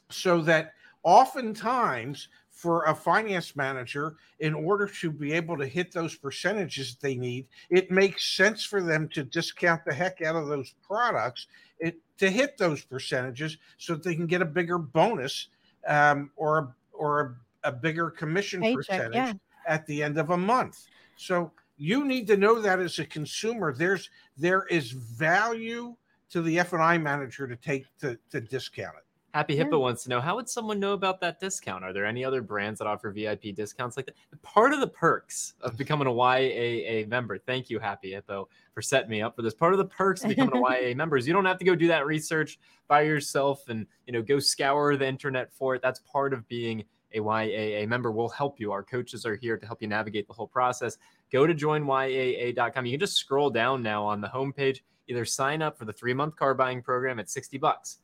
So 0.09 0.41
that 0.43 0.75
oftentimes 1.03 2.29
for 2.53 2.85
a 2.85 2.95
finance 2.95 3.57
manager, 3.57 4.15
in 4.39 4.55
order 4.55 4.87
to 4.87 5.11
be 5.11 5.33
able 5.33 5.59
to 5.59 5.67
hit 5.67 5.91
those 5.91 6.15
percentages 6.15 6.95
they 6.95 7.17
need, 7.17 7.49
it 7.71 7.91
makes 7.91 8.37
sense 8.37 8.65
for 8.65 8.81
them 8.81 9.09
to 9.09 9.25
discount 9.25 9.85
the 9.85 9.93
heck 9.93 10.23
out 10.23 10.37
of 10.37 10.47
those 10.47 10.73
products 10.87 11.49
it, 11.81 11.99
to 12.19 12.31
hit 12.31 12.57
those 12.57 12.85
percentages 12.85 13.59
so 13.79 13.95
that 13.95 14.05
they 14.05 14.15
can 14.15 14.29
get 14.29 14.43
a 14.43 14.47
bigger 14.47 14.79
bonus 14.79 15.49
um, 15.89 16.31
or 16.37 16.59
a, 16.59 16.75
or 16.93 17.37
a, 17.65 17.69
a 17.69 17.73
bigger 17.73 18.11
commission 18.11 18.61
Paycheck, 18.61 18.77
percentage 18.77 19.15
yeah. 19.15 19.33
at 19.67 19.85
the 19.87 20.05
end 20.05 20.19
of 20.19 20.31
a 20.31 20.37
month. 20.37 20.87
So 21.17 21.51
you 21.77 22.05
need 22.05 22.27
to 22.29 22.37
know 22.37 22.61
that 22.61 22.81
as 22.81 22.99
a 22.99 23.05
consumer, 23.05 23.73
there's 23.73 24.11
there 24.37 24.65
is 24.67 24.91
value 24.91 25.97
to 26.31 26.43
the 26.43 26.59
F 26.59 26.73
and 26.73 26.83
I 26.83 26.99
manager 26.99 27.47
to 27.47 27.57
take 27.57 27.87
to, 27.99 28.19
to 28.31 28.41
discount 28.41 28.97
it. 28.97 29.03
Happy 29.35 29.53
Yeah. 29.53 29.65
Hippo 29.65 29.79
wants 29.79 30.03
to 30.05 30.09
know 30.09 30.19
how 30.19 30.37
would 30.37 30.49
someone 30.49 30.81
know 30.81 30.95
about 30.95 31.21
that 31.21 31.39
discount? 31.39 31.85
Are 31.85 31.93
there 31.93 32.07
any 32.07 32.25
other 32.25 32.41
brands 32.41 32.79
that 32.79 32.87
offer 32.87 33.11
VIP 33.11 33.55
discounts 33.55 33.99
like 33.99 34.07
that? 34.07 34.15
Part 34.43 34.73
of 34.73 34.81
the 34.81 34.87
perks 34.87 35.53
of 35.61 35.73
mm-hmm. 35.73 35.77
becoming 35.77 36.09
a 36.09 36.11
YAA 36.11 37.07
member. 37.07 37.37
Thank 37.37 37.69
you, 37.69 37.79
Happy 37.79 38.13
Hippo, 38.13 38.49
for 38.73 38.81
setting 38.81 39.11
me 39.11 39.21
up 39.21 39.37
for 39.37 39.43
this. 39.43 39.53
Part 39.53 39.75
of 39.75 39.79
the 39.79 39.85
perks 39.85 40.23
of 40.23 40.31
becoming 40.31 40.57
a 40.57 40.63
YAA 40.71 40.97
member 40.97 41.19
is 41.19 41.29
you 41.29 41.35
don't 41.35 41.45
have 41.45 41.59
to 41.59 41.67
go 41.67 41.75
do 41.75 41.87
that 41.89 42.07
research 42.07 42.59
by 42.89 43.03
yourself 43.03 43.69
and 43.69 43.87
you 44.07 44.15
know 44.15 44.23
go 44.23 44.39
scour 44.39 44.97
the 44.97 45.07
internet 45.07 45.53
for 45.53 45.75
it. 45.75 45.83
That's 45.83 46.01
part 46.01 46.33
of 46.33 46.49
being 46.49 46.85
a 47.13 47.21
YAA 47.21 47.87
member. 47.87 48.11
We'll 48.11 48.29
help 48.29 48.59
you. 48.59 48.73
Our 48.73 48.83
coaches 48.83 49.27
are 49.27 49.37
here 49.37 49.57
to 49.57 49.67
help 49.67 49.83
you 49.83 49.89
navigate 49.89 50.27
the 50.27 50.33
whole 50.33 50.49
process. 50.49 50.97
Go 51.33 51.47
to 51.47 51.55
joinyaa.com. 51.55 52.87
You 52.87 52.93
can 52.93 53.01
just 53.01 53.17
scroll 53.17 53.51
down 53.51 53.83
now 53.83 54.05
on 54.05 54.21
the 54.21 54.29
homepage. 54.29 54.81
Either 55.09 55.25
sign 55.25 55.63
up 55.63 55.79
for 55.79 55.85
the 55.85 55.93
three 55.93 56.15
month 56.15 56.37
car 56.37 56.55
buying 56.55 56.83
program 56.83 57.19
at 57.19 57.31
60 57.31 57.59
bucks 57.59 57.99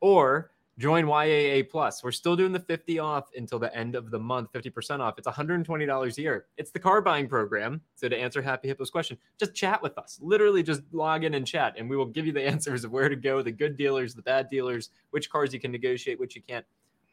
or 0.00 0.52
join 0.78 1.04
YAA 1.04 1.68
Plus. 1.68 2.02
We're 2.02 2.10
still 2.10 2.34
doing 2.34 2.52
the 2.52 2.60
50 2.60 2.98
off 2.98 3.28
until 3.36 3.58
the 3.58 3.74
end 3.76 3.94
of 3.94 4.10
the 4.10 4.18
month, 4.18 4.50
50% 4.52 5.00
off. 5.00 5.18
It's 5.18 5.28
$120 5.28 6.18
a 6.18 6.22
year. 6.22 6.46
It's 6.56 6.70
the 6.70 6.78
car 6.78 7.02
buying 7.02 7.28
program. 7.28 7.82
So 7.96 8.08
to 8.08 8.16
answer 8.16 8.40
Happy 8.40 8.68
Hippo's 8.68 8.90
question, 8.90 9.18
just 9.38 9.54
chat 9.54 9.82
with 9.82 9.98
us. 9.98 10.18
Literally 10.22 10.62
just 10.62 10.82
log 10.92 11.24
in 11.24 11.34
and 11.34 11.46
chat 11.46 11.74
and 11.76 11.88
we 11.88 11.96
will 11.96 12.06
give 12.06 12.26
you 12.26 12.32
the 12.32 12.46
answers 12.46 12.84
of 12.84 12.90
where 12.90 13.10
to 13.10 13.16
go, 13.16 13.42
the 13.42 13.52
good 13.52 13.76
dealers, 13.76 14.14
the 14.14 14.22
bad 14.22 14.48
dealers, 14.48 14.90
which 15.10 15.30
cars 15.30 15.52
you 15.52 15.60
can 15.60 15.70
negotiate, 15.70 16.18
which 16.18 16.34
you 16.34 16.42
can't. 16.42 16.64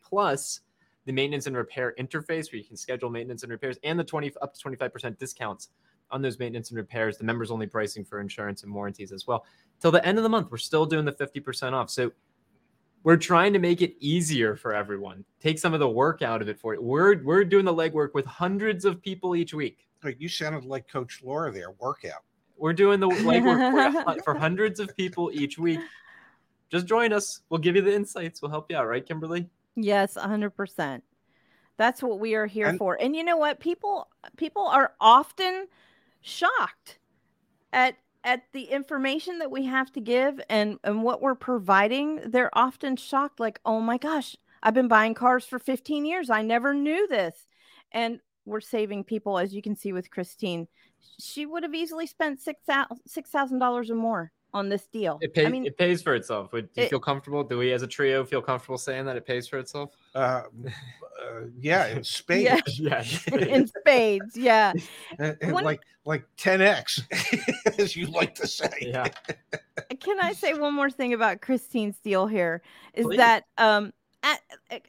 Plus 0.01 0.61
the 1.07 1.13
maintenance 1.13 1.47
and 1.47 1.55
repair 1.55 1.95
interface 1.97 2.51
where 2.51 2.59
you 2.59 2.65
can 2.65 2.75
schedule 2.75 3.09
maintenance 3.09 3.41
and 3.41 3.51
repairs 3.51 3.79
and 3.83 3.97
the 3.97 4.03
20 4.03 4.33
up 4.41 4.53
to 4.53 4.61
25% 4.61 5.17
discounts 5.17 5.69
on 6.11 6.21
those 6.21 6.37
maintenance 6.37 6.69
and 6.69 6.77
repairs, 6.77 7.17
the 7.17 7.23
members 7.23 7.49
only 7.49 7.65
pricing 7.65 8.03
for 8.03 8.19
insurance 8.19 8.63
and 8.63 8.73
warranties 8.73 9.13
as 9.13 9.25
well. 9.25 9.45
Till 9.79 9.89
the 9.89 10.05
end 10.05 10.17
of 10.17 10.23
the 10.23 10.29
month, 10.29 10.49
we're 10.51 10.57
still 10.57 10.85
doing 10.85 11.05
the 11.05 11.13
50% 11.13 11.71
off. 11.71 11.89
So 11.89 12.11
we're 13.03 13.15
trying 13.15 13.53
to 13.53 13.59
make 13.59 13.81
it 13.81 13.95
easier 14.01 14.57
for 14.57 14.73
everyone. 14.73 15.23
Take 15.39 15.59
some 15.59 15.73
of 15.73 15.79
the 15.79 15.87
work 15.87 16.21
out 16.21 16.41
of 16.41 16.49
it 16.49 16.59
for 16.59 16.75
you. 16.75 16.81
We're 16.81 17.23
we're 17.23 17.45
doing 17.45 17.63
the 17.63 17.73
legwork 17.73 18.13
with 18.13 18.25
hundreds 18.25 18.83
of 18.83 19.01
people 19.01 19.33
each 19.33 19.53
week. 19.53 19.87
Like 20.03 20.17
you 20.19 20.27
sounded 20.27 20.65
like 20.65 20.89
Coach 20.89 21.21
Laura 21.23 21.53
there. 21.53 21.71
Workout. 21.79 22.23
We're 22.57 22.73
doing 22.73 22.99
the 22.99 23.07
legwork 23.07 24.03
for, 24.03 24.21
for 24.25 24.35
hundreds 24.35 24.81
of 24.81 24.95
people 24.97 25.31
each 25.33 25.57
week. 25.57 25.79
Just 26.69 26.85
join 26.85 27.13
us. 27.13 27.41
We'll 27.49 27.61
give 27.61 27.77
you 27.77 27.81
the 27.81 27.95
insights. 27.95 28.41
We'll 28.41 28.51
help 28.51 28.69
you 28.69 28.75
out, 28.75 28.87
right, 28.87 29.05
Kimberly? 29.05 29.49
Yes, 29.77 30.15
a 30.17 30.21
hundred 30.27 30.49
percent. 30.51 31.03
That's 31.77 32.01
what 32.01 32.19
we 32.19 32.33
are 32.33 32.47
here 32.47 32.67
And- 32.67 32.77
for. 32.79 32.95
And 32.99 33.15
you 33.15 33.23
know 33.23 33.37
what? 33.37 33.59
People 33.59 34.09
people 34.35 34.65
are 34.67 34.93
often 34.99 35.67
shocked 36.21 36.97
at 37.71 37.95
at 38.23 38.43
the 38.51 38.63
information 38.63 39.37
that 39.39 39.51
we 39.51 39.65
have 39.65 39.91
to 39.93 40.01
give 40.01 40.41
and 40.49 40.79
and 40.83 41.03
what 41.03 41.21
we're 41.21 41.35
providing. 41.35 42.19
They're 42.25 42.55
often 42.57 42.95
shocked, 42.97 43.39
like, 43.39 43.59
oh 43.65 43.79
my 43.79 43.97
gosh, 43.99 44.35
I've 44.63 44.73
been 44.73 44.87
buying 44.87 45.13
cars 45.13 45.45
for 45.45 45.59
15 45.59 46.05
years. 46.05 46.31
I 46.31 46.41
never 46.41 46.73
knew 46.73 47.07
this. 47.07 47.47
And 47.91 48.19
we're 48.45 48.59
saving 48.61 49.03
people, 49.03 49.37
as 49.37 49.53
you 49.53 49.61
can 49.61 49.75
see 49.75 49.93
with 49.93 50.09
Christine. 50.09 50.67
She 51.19 51.45
would 51.45 51.61
have 51.63 51.75
easily 51.75 52.07
spent 52.07 52.41
six 52.41 52.59
thousand 53.29 53.59
dollars 53.59 53.91
or 53.91 53.95
more 53.95 54.31
on 54.57 54.69
this 54.69 54.87
deal. 54.87 55.19
It 55.21 55.33
pays. 55.33 55.45
I 55.45 55.49
mean, 55.49 55.65
it 55.65 55.77
pays 55.77 56.01
for 56.01 56.15
itself. 56.15 56.51
Would 56.51 56.73
do 56.73 56.81
you 56.81 56.85
it- 56.87 56.89
feel 56.89 56.99
comfortable? 56.99 57.43
Do 57.43 57.57
we, 57.59 57.71
as 57.71 57.83
a 57.83 57.87
trio, 57.87 58.25
feel 58.25 58.41
comfortable 58.41 58.77
saying 58.77 59.05
that 59.05 59.15
it 59.15 59.25
pays 59.25 59.47
for 59.47 59.59
itself? 59.59 59.91
Uh, 60.15 60.43
uh, 60.67 61.41
yeah, 61.59 61.87
in 61.87 62.03
spades. 62.17 62.79
Yeah. 62.79 63.03
yeah. 63.31 63.37
in 63.45 63.67
spades, 63.67 64.35
yeah. 64.35 64.73
And- 65.19 65.37
and 65.41 65.51
One- 65.53 65.63
like 65.63 65.81
like 66.05 66.25
10x, 66.37 67.79
as 67.79 67.95
you 67.95 68.07
like 68.07 68.33
to 68.35 68.47
say. 68.47 68.69
yeah. 68.79 69.07
can 69.99 70.19
I 70.21 70.31
say 70.33 70.53
one 70.53 70.73
more 70.73 70.89
thing 70.89 71.13
about 71.13 71.41
Christine's 71.41 71.99
deal 71.99 72.27
here? 72.27 72.61
Is 72.93 73.05
Please. 73.05 73.17
that 73.17 73.43
um 73.57 73.93
at, 74.23 74.39
at- 74.71 74.81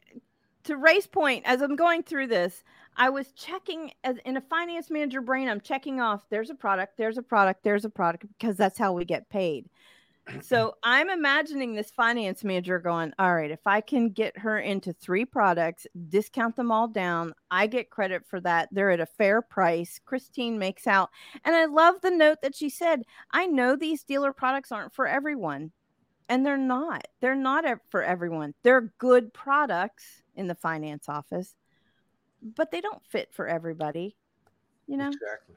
to 0.65 0.77
Ray's 0.77 1.07
point, 1.07 1.43
as 1.45 1.61
I'm 1.61 1.75
going 1.75 2.03
through 2.03 2.27
this, 2.27 2.63
I 2.99 3.09
was 3.09 3.31
checking 3.31 3.91
as 4.03 4.17
in 4.25 4.35
a 4.35 4.41
finance 4.41 4.89
manager 4.89 5.21
brain, 5.21 5.47
I'm 5.47 5.61
checking 5.61 6.01
off 6.01 6.25
there's 6.29 6.49
a 6.49 6.55
product, 6.55 6.97
there's 6.97 7.17
a 7.17 7.23
product, 7.23 7.63
there's 7.63 7.85
a 7.85 7.89
product, 7.89 8.25
because 8.37 8.57
that's 8.57 8.77
how 8.77 8.91
we 8.91 9.05
get 9.05 9.29
paid. 9.29 9.69
So 10.41 10.75
I'm 10.83 11.09
imagining 11.09 11.73
this 11.73 11.91
finance 11.91 12.43
manager 12.43 12.77
going, 12.77 13.13
All 13.17 13.33
right, 13.33 13.51
if 13.51 13.65
I 13.65 13.79
can 13.79 14.09
get 14.09 14.37
her 14.37 14.59
into 14.59 14.91
three 14.91 15.23
products, 15.23 15.87
discount 16.09 16.57
them 16.57 16.73
all 16.73 16.89
down, 16.89 17.33
I 17.49 17.67
get 17.67 17.89
credit 17.89 18.25
for 18.27 18.41
that. 18.41 18.67
They're 18.73 18.91
at 18.91 18.99
a 18.99 19.05
fair 19.05 19.41
price. 19.41 19.97
Christine 20.05 20.59
makes 20.59 20.85
out. 20.85 21.09
And 21.45 21.55
I 21.55 21.65
love 21.65 22.01
the 22.01 22.11
note 22.11 22.39
that 22.43 22.55
she 22.55 22.69
said, 22.69 23.03
I 23.31 23.47
know 23.47 23.77
these 23.77 24.03
dealer 24.03 24.33
products 24.33 24.73
aren't 24.73 24.93
for 24.93 25.07
everyone. 25.07 25.71
And 26.27 26.45
they're 26.45 26.57
not. 26.57 27.07
They're 27.21 27.33
not 27.33 27.65
for 27.89 28.03
everyone. 28.03 28.53
They're 28.61 28.93
good 28.99 29.33
products 29.33 30.21
in 30.35 30.47
the 30.47 30.53
finance 30.53 31.09
office, 31.09 31.55
but 32.55 32.71
they 32.71 32.81
don't 32.81 33.01
fit 33.07 33.29
for 33.31 33.47
everybody. 33.47 34.15
You 34.87 34.97
know? 34.97 35.07
Exactly. 35.07 35.55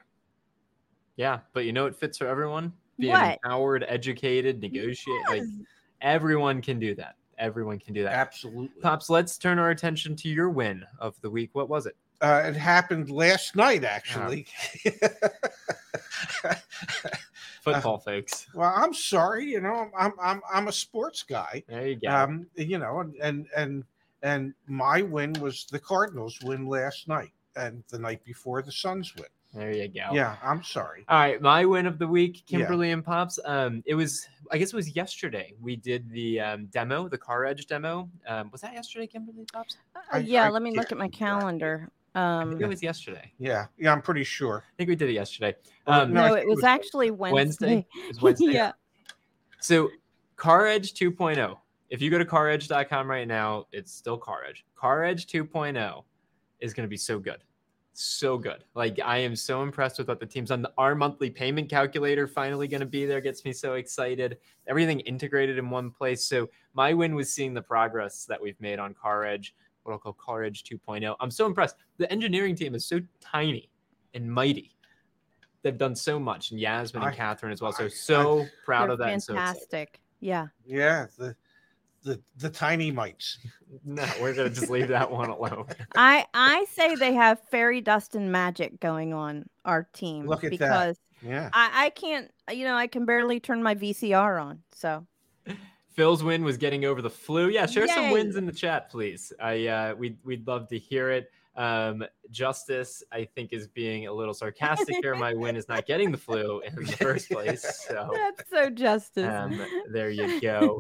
Yeah, 1.17 1.41
but 1.53 1.65
you 1.65 1.73
know 1.73 1.87
it 1.87 1.97
fits 1.97 2.19
for 2.19 2.27
everyone. 2.27 2.73
being 2.99 3.13
What? 3.13 3.39
empowered, 3.45 3.85
educated, 3.89 4.61
negotiate. 4.61 5.23
Like 5.29 5.43
everyone 6.01 6.63
can 6.63 6.79
do 6.79 6.95
that. 6.97 7.17
Everyone 7.39 7.79
can 7.79 7.93
do 7.95 8.03
that. 8.05 8.13
Absolutely. 8.13 8.81
Pops, 8.81 9.11
let's 9.11 9.37
turn 9.39 9.59
our 9.59 9.71
attention 9.71 10.15
to 10.17 10.29
your 10.29 10.49
win 10.51 10.85
of 10.99 11.21
the 11.23 11.31
week. 11.31 11.51
What 11.55 11.69
was 11.69 11.87
it? 11.87 11.97
Uh, 12.21 12.43
it 12.47 12.55
happened 12.55 13.11
last 13.11 13.57
night, 13.57 13.83
actually. 13.85 14.47
Football, 17.63 17.99
folks. 17.99 18.47
well, 18.55 18.73
I'm 18.75 18.93
sorry. 18.95 19.45
You 19.47 19.61
know, 19.61 19.89
I'm 19.97 20.13
I'm 20.21 20.41
I'm 20.53 20.69
a 20.69 20.73
sports 20.73 21.23
guy. 21.23 21.63
There 21.69 21.87
you 21.89 21.97
go. 21.97 22.09
Um, 22.09 22.47
you 22.57 22.79
know, 22.79 23.01
and 23.01 23.15
and 23.23 23.47
and 23.57 23.85
and 24.23 24.55
my 24.67 25.03
win 25.03 25.33
was 25.35 25.67
the 25.71 25.79
Cardinals 25.79 26.39
win 26.43 26.67
last 26.67 27.09
night, 27.09 27.33
and 27.57 27.83
the 27.89 27.99
night 27.99 28.25
before 28.25 28.63
the 28.63 28.73
Suns 28.73 29.15
win. 29.17 29.27
there 29.55 29.73
you 29.73 29.89
go. 29.89 30.09
Yeah, 30.15 30.37
I'm 30.43 30.63
sorry. 30.63 31.05
All 31.09 31.19
right, 31.19 31.41
my 31.43 31.65
win 31.67 31.87
of 31.87 31.99
the 31.99 32.07
week, 32.07 32.43
Yeah. 32.47 32.59
Kimberly 32.61 32.91
and 32.93 33.05
Pops. 33.05 33.39
Um, 33.45 33.83
it 33.87 33.95
was, 33.95 34.27
I 34.51 34.57
guess 34.59 34.73
it 34.73 34.77
was 34.77 34.97
yesterday. 34.97 35.55
We 35.61 35.77
did 35.77 36.09
the 36.11 36.41
um, 36.41 36.67
demo, 36.67 37.09
the 37.09 37.19
CarEdge 37.19 37.67
demo. 37.67 38.09
Um, 38.27 38.51
was 38.51 38.61
that 38.63 38.73
yesterday, 38.73 39.07
Kimberly 39.07 39.45
Pops? 39.53 39.77
Uh, 40.13 40.19
yeah, 40.19 40.47
I 40.47 40.49
let 40.51 40.63
me 40.63 40.71
look 40.75 40.91
at 40.93 40.99
my 40.99 41.09
keep 41.09 41.19
track. 41.19 41.41
calendar. 41.41 41.91
I 42.15 42.43
Um, 42.43 42.51
think 42.51 42.63
it 42.63 42.67
was 42.69 42.83
yesterday. 42.83 43.33
Yeah, 43.39 43.67
yeah, 43.79 43.93
I'm 43.93 44.03
pretty 44.03 44.25
sure. 44.25 44.65
I 44.67 44.73
think 44.77 44.89
we 44.89 44.97
did 44.97 45.09
it 45.11 45.15
yesterday. 45.15 45.55
Um, 45.87 46.13
no, 46.13 46.23
no, 46.23 46.35
think 46.35 46.39
it 46.39 46.43
it 46.43 46.49
was 46.49 46.57
was 46.57 46.65
actually 46.65 47.11
Wednesday. 47.11 47.35
Wednesday. 47.67 47.87
It 47.95 48.09
was 48.09 48.23
Wednesday. 48.23 48.47
yeah. 48.53 48.73
So, 49.61 49.91
CarEdge 50.37 50.93
2.0. 50.95 51.57
If 51.93 52.01
you 52.01 52.09
go 52.11 52.17
to 52.17 52.25
caredge.com 52.25 53.07
right 53.09 53.29
now, 53.29 53.67
it's 53.71 53.93
still 53.93 54.19
CarEdge. 54.19 54.63
Car 54.77 55.05
Edge 55.05 55.27
2.0 55.27 56.03
is 56.61 56.73
going 56.73 56.87
to 56.87 56.91
be 56.91 56.97
so 56.97 57.19
good. 57.19 57.45
So 57.93 58.39
good. 58.39 58.65
Like, 58.75 58.99
I 59.05 59.19
am 59.19 59.37
so 59.37 59.63
impressed 59.63 59.99
with 59.99 60.09
what 60.09 60.19
the 60.19 60.25
team's 60.25 60.49
done. 60.49 60.65
Our 60.79 60.95
monthly 60.95 61.29
payment 61.29 61.69
calculator 61.69 62.27
finally 62.27 62.67
going 62.67 62.81
to 62.81 62.87
be 62.87 63.05
there. 63.05 63.21
Gets 63.21 63.45
me 63.45 63.53
so 63.53 63.75
excited. 63.75 64.39
Everything 64.67 65.01
integrated 65.01 65.59
in 65.59 65.69
one 65.69 65.91
place. 65.91 66.25
So, 66.25 66.49
my 66.73 66.95
win 66.95 67.15
was 67.15 67.31
seeing 67.31 67.53
the 67.53 67.61
progress 67.61 68.25
that 68.25 68.41
we've 68.41 68.59
made 68.59 68.79
on 68.79 68.95
CarEdge, 68.95 69.51
what 69.83 69.93
I'll 69.93 69.99
call 69.99 70.15
CarEdge 70.15 70.63
2.0. 70.63 71.15
I'm 71.21 71.31
so 71.31 71.45
impressed. 71.45 71.77
The 71.99 72.11
engineering 72.11 72.57
team 72.57 72.75
is 72.75 72.87
so 72.87 73.01
tiny 73.21 73.69
and 74.15 74.33
mighty. 74.33 74.75
They've 75.61 75.77
done 75.77 75.95
so 75.95 76.19
much, 76.19 76.53
and 76.53 76.59
Yasmin 76.59 77.03
and 77.03 77.13
I- 77.13 77.15
Catherine 77.15 77.53
as 77.53 77.61
well. 77.61 77.73
So 77.73 77.85
I- 77.85 77.89
so 77.89 78.47
proud 78.65 78.89
of 78.89 78.97
that. 79.01 79.11
and 79.11 79.23
so 79.23 79.35
fantastic. 79.35 80.01
yeah. 80.21 80.47
Yeah, 80.65 81.09
the 81.19 81.37
the 82.03 82.21
the 82.37 82.51
tiny 82.51 82.91
mites. 82.91 83.39
No, 83.87 84.07
we're 84.21 84.35
gonna 84.35 84.51
just 84.51 84.69
leave 84.69 84.89
that 84.89 85.11
one 85.11 85.31
alone. 85.31 85.65
I 85.97 86.27
I 86.35 86.67
say 86.71 86.95
they 86.95 87.15
have 87.15 87.41
fairy 87.51 87.81
dust 87.81 88.15
and 88.15 88.31
magic 88.31 88.81
going 88.81 89.15
on 89.15 89.49
our 89.65 89.89
team 89.95 90.27
Look 90.27 90.45
at 90.45 90.51
that. 90.51 90.59
because 90.59 90.97
Yeah. 91.23 91.49
I 91.55 91.87
I 91.87 91.91
can't 91.91 92.31
you 92.53 92.65
know 92.67 92.75
I 92.75 92.87
can 92.87 93.07
barely 93.07 93.41
turn 93.41 93.63
my 93.63 93.75
VCR 93.75 94.43
on. 94.45 94.59
So 94.75 95.07
Phil's 95.89 96.23
win 96.23 96.45
was 96.45 96.59
getting 96.59 96.85
over 96.85 97.01
the 97.01 97.09
flu. 97.11 97.49
Yeah, 97.49 97.65
share 97.65 97.89
some 97.89 98.11
wins 98.11 98.37
in 98.37 98.45
the 98.45 98.53
chat, 98.53 98.91
please. 98.91 99.33
I 99.41 99.67
uh, 99.69 99.95
we'd 99.95 100.19
we'd 100.23 100.47
love 100.47 100.69
to 100.69 100.79
hear 100.79 101.11
it. 101.11 101.31
Um, 101.57 102.05
Justice, 102.31 103.03
I 103.13 103.25
think, 103.35 103.53
is 103.55 103.69
being 103.69 104.07
a 104.07 104.13
little 104.13 104.33
sarcastic 104.35 104.97
here. 105.03 105.15
My 105.15 105.35
win 105.35 105.57
is 105.57 105.69
not 105.69 105.87
getting 105.87 106.11
the 106.11 106.19
flu 106.19 106.61
in 106.61 106.75
the 106.75 106.93
first 106.93 107.31
place. 107.31 107.85
So 107.89 108.11
that's 108.15 108.51
so 108.51 108.71
justice. 108.71 109.27
um, 109.35 109.61
there 109.91 110.11
you 110.11 110.41
go. 110.41 110.79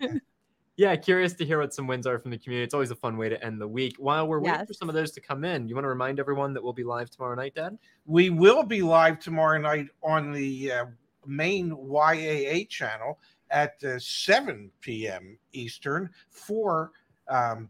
Yeah, 0.76 0.96
curious 0.96 1.34
to 1.34 1.44
hear 1.44 1.58
what 1.58 1.74
some 1.74 1.86
wins 1.86 2.06
are 2.06 2.18
from 2.18 2.30
the 2.30 2.38
community. 2.38 2.64
It's 2.64 2.72
always 2.72 2.90
a 2.90 2.96
fun 2.96 3.18
way 3.18 3.28
to 3.28 3.42
end 3.44 3.60
the 3.60 3.68
week. 3.68 3.96
While 3.98 4.26
we're 4.26 4.40
waiting 4.40 4.66
for 4.66 4.72
some 4.72 4.88
of 4.88 4.94
those 4.94 5.10
to 5.12 5.20
come 5.20 5.44
in, 5.44 5.68
you 5.68 5.74
want 5.74 5.84
to 5.84 5.90
remind 5.90 6.18
everyone 6.18 6.54
that 6.54 6.62
we'll 6.62 6.72
be 6.72 6.84
live 6.84 7.10
tomorrow 7.10 7.34
night, 7.34 7.54
Dad? 7.54 7.76
We 8.06 8.30
will 8.30 8.62
be 8.62 8.80
live 8.80 9.18
tomorrow 9.18 9.58
night 9.58 9.88
on 10.02 10.32
the 10.32 10.72
uh, 10.72 10.84
main 11.26 11.70
YAA 11.72 12.68
channel 12.70 13.18
at 13.50 13.74
uh, 13.84 13.98
7 13.98 14.70
p.m. 14.80 15.36
Eastern, 15.52 16.08
4 16.30 16.90
um, 17.28 17.68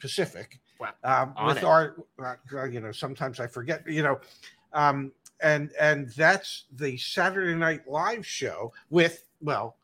Pacific. 0.00 0.58
Wow. 0.80 0.90
Um, 1.04 1.46
with 1.46 1.58
it. 1.58 1.64
our, 1.64 1.96
uh, 2.20 2.64
you 2.64 2.80
know, 2.80 2.90
sometimes 2.90 3.38
I 3.38 3.46
forget, 3.46 3.88
you 3.88 4.02
know, 4.02 4.20
um, 4.72 5.12
and 5.40 5.70
and 5.80 6.10
that's 6.10 6.64
the 6.72 6.96
Saturday 6.96 7.54
Night 7.54 7.88
Live 7.88 8.26
show 8.26 8.72
with 8.90 9.24
well, 9.40 9.76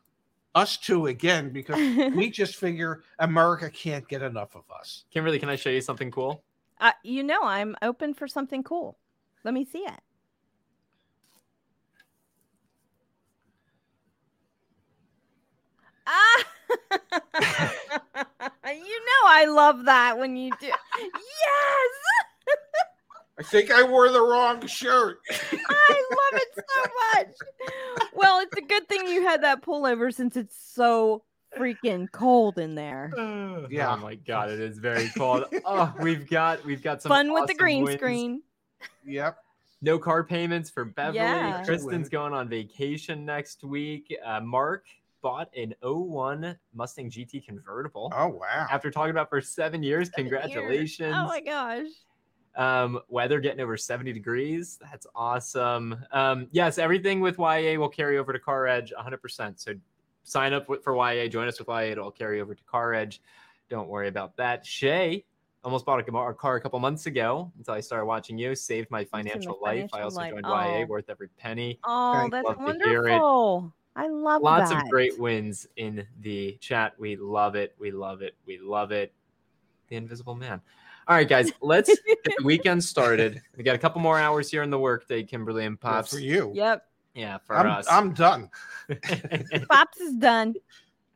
us 0.54 0.76
two 0.76 1.06
again 1.06 1.50
because 1.50 1.76
we 2.14 2.30
just 2.40 2.56
figure 2.56 3.02
America 3.18 3.70
can't 3.70 4.06
get 4.08 4.22
enough 4.22 4.56
of 4.56 4.64
us. 4.70 5.04
Kimberly, 5.10 5.38
can 5.38 5.48
I 5.48 5.56
show 5.56 5.70
you 5.70 5.80
something 5.80 6.10
cool? 6.10 6.42
uh, 6.80 6.92
you 7.04 7.22
know 7.22 7.42
I'm 7.42 7.76
open 7.82 8.14
for 8.14 8.26
something 8.26 8.62
cool. 8.62 8.98
Let 9.44 9.54
me 9.54 9.64
see 9.64 9.80
it. 9.80 10.00
Ah, 16.06 16.44
you 18.66 19.00
know 19.00 19.22
I 19.26 19.44
love 19.46 19.84
that 19.84 20.18
when 20.18 20.36
you 20.36 20.50
do. 20.60 20.66
Yes, 20.66 21.92
I 23.40 23.42
think 23.42 23.70
I 23.70 23.83
wore 23.83 24.11
the 24.11 24.20
wrong 24.20 24.66
shirt. 24.66 25.18
I 25.31 26.05
love 26.11 26.42
it 26.42 26.48
so 26.57 26.90
much. 27.14 28.11
Well, 28.12 28.40
it's 28.40 28.55
a 28.55 28.61
good 28.61 28.87
thing 28.87 29.09
you 29.09 29.22
had 29.22 29.42
that 29.44 29.62
pullover 29.62 30.12
since 30.12 30.37
it's 30.37 30.55
so 30.74 31.22
freaking 31.57 32.07
cold 32.12 32.59
in 32.59 32.74
there. 32.74 33.11
Yeah. 33.70 33.94
Oh 33.94 33.96
my 33.98 34.14
god, 34.16 34.50
it 34.50 34.59
is 34.61 34.79
very 34.79 35.11
cold. 35.16 35.44
oh, 35.64 35.94
we've 36.00 36.29
got 36.29 36.64
we've 36.64 36.83
got 36.83 37.00
some 37.03 37.11
Fun 37.11 37.33
with 37.33 37.46
the 37.46 37.55
green 37.55 37.85
wins. 37.85 37.98
screen. 37.98 38.42
Yep. 39.07 39.37
No 39.81 39.98
car 39.98 40.24
payments 40.24 40.68
for 40.68 40.85
Beverly. 40.85 41.16
Yeah. 41.18 41.62
Kristen's 41.64 42.09
going 42.09 42.33
on 42.35 42.48
vacation 42.48 43.24
next 43.24 43.62
week. 43.64 44.14
Uh, 44.24 44.40
Mark 44.40 44.87
bought 45.22 45.48
an 45.57 45.74
01 45.83 46.57
Mustang 46.74 47.11
GT 47.11 47.44
convertible. 47.44 48.12
Oh 48.16 48.29
wow. 48.29 48.66
After 48.70 48.90
talking 48.90 49.11
about 49.12 49.29
for 49.31 49.40
seven 49.40 49.83
years, 49.83 50.11
Seven 50.14 50.26
years. 50.26 50.42
congratulations. 50.42 51.14
Oh 51.16 51.26
my 51.26 51.40
gosh. 51.40 51.87
Um, 52.56 53.00
weather 53.08 53.40
getting 53.40 53.60
over 53.60 53.76
70 53.76 54.12
degrees. 54.12 54.78
That's 54.82 55.06
awesome. 55.14 55.96
Um, 56.12 56.48
yes, 56.50 56.78
everything 56.78 57.20
with 57.20 57.38
YA 57.38 57.78
will 57.78 57.88
carry 57.88 58.18
over 58.18 58.32
to 58.32 58.38
CarEdge 58.38 58.92
100%. 58.92 59.60
So 59.60 59.72
sign 60.24 60.52
up 60.52 60.66
for 60.82 60.94
YA, 60.96 61.28
join 61.28 61.46
us 61.48 61.58
with 61.58 61.68
YA. 61.68 61.92
It'll 61.92 62.10
carry 62.10 62.40
over 62.40 62.54
to 62.54 62.62
CarEdge. 62.64 63.20
Don't 63.68 63.88
worry 63.88 64.08
about 64.08 64.36
that. 64.36 64.66
Shay 64.66 65.24
almost 65.62 65.84
bought 65.86 66.00
a, 66.00 66.32
car- 66.34 66.56
a 66.56 66.60
couple 66.60 66.78
months 66.80 67.06
ago 67.06 67.52
until 67.58 67.74
I 67.74 67.80
started 67.80 68.06
watching 68.06 68.36
you. 68.36 68.54
Saved 68.54 68.90
my 68.90 69.04
financial 69.04 69.58
life. 69.62 69.84
I 69.92 69.98
financial 69.98 70.04
also 70.04 70.16
life. 70.16 70.30
joined 70.32 70.46
Oh. 70.46 70.78
YA, 70.80 70.86
worth 70.86 71.08
every 71.08 71.28
penny. 71.38 71.78
Oh, 71.84 72.14
Thank- 72.14 72.32
that's 72.32 72.46
love 72.46 72.78
to 72.78 72.84
hear 72.88 73.06
it. 73.06 73.10
wonderful. 73.12 73.72
I 73.96 74.08
love 74.08 74.42
Lots 74.42 74.70
that. 74.70 74.82
of 74.84 74.90
great 74.90 75.18
wins 75.20 75.66
in 75.76 76.06
the 76.20 76.56
chat. 76.60 76.94
We 76.98 77.16
love 77.16 77.54
it. 77.56 77.74
We 77.78 77.90
love 77.90 78.22
it. 78.22 78.34
We 78.46 78.58
love 78.58 78.92
it. 78.92 79.12
The 79.88 79.96
Invisible 79.96 80.34
Man. 80.36 80.60
All 81.10 81.16
right, 81.16 81.28
guys, 81.28 81.50
let's 81.60 81.88
get 82.06 82.22
the 82.22 82.44
weekend 82.44 82.84
started. 82.84 83.42
We 83.56 83.64
got 83.64 83.74
a 83.74 83.78
couple 83.78 84.00
more 84.00 84.16
hours 84.16 84.48
here 84.48 84.62
in 84.62 84.70
the 84.70 84.78
workday, 84.78 85.24
Kimberly 85.24 85.64
and 85.66 85.76
Well, 85.82 85.94
Pops. 85.94 86.12
for 86.12 86.20
you. 86.20 86.52
Yep. 86.54 86.86
Yeah, 87.16 87.38
for 87.38 87.56
I'm, 87.56 87.66
us. 87.66 87.86
I'm 87.90 88.14
done. 88.14 88.48
Pops 89.68 89.98
is 89.98 90.14
done. 90.14 90.54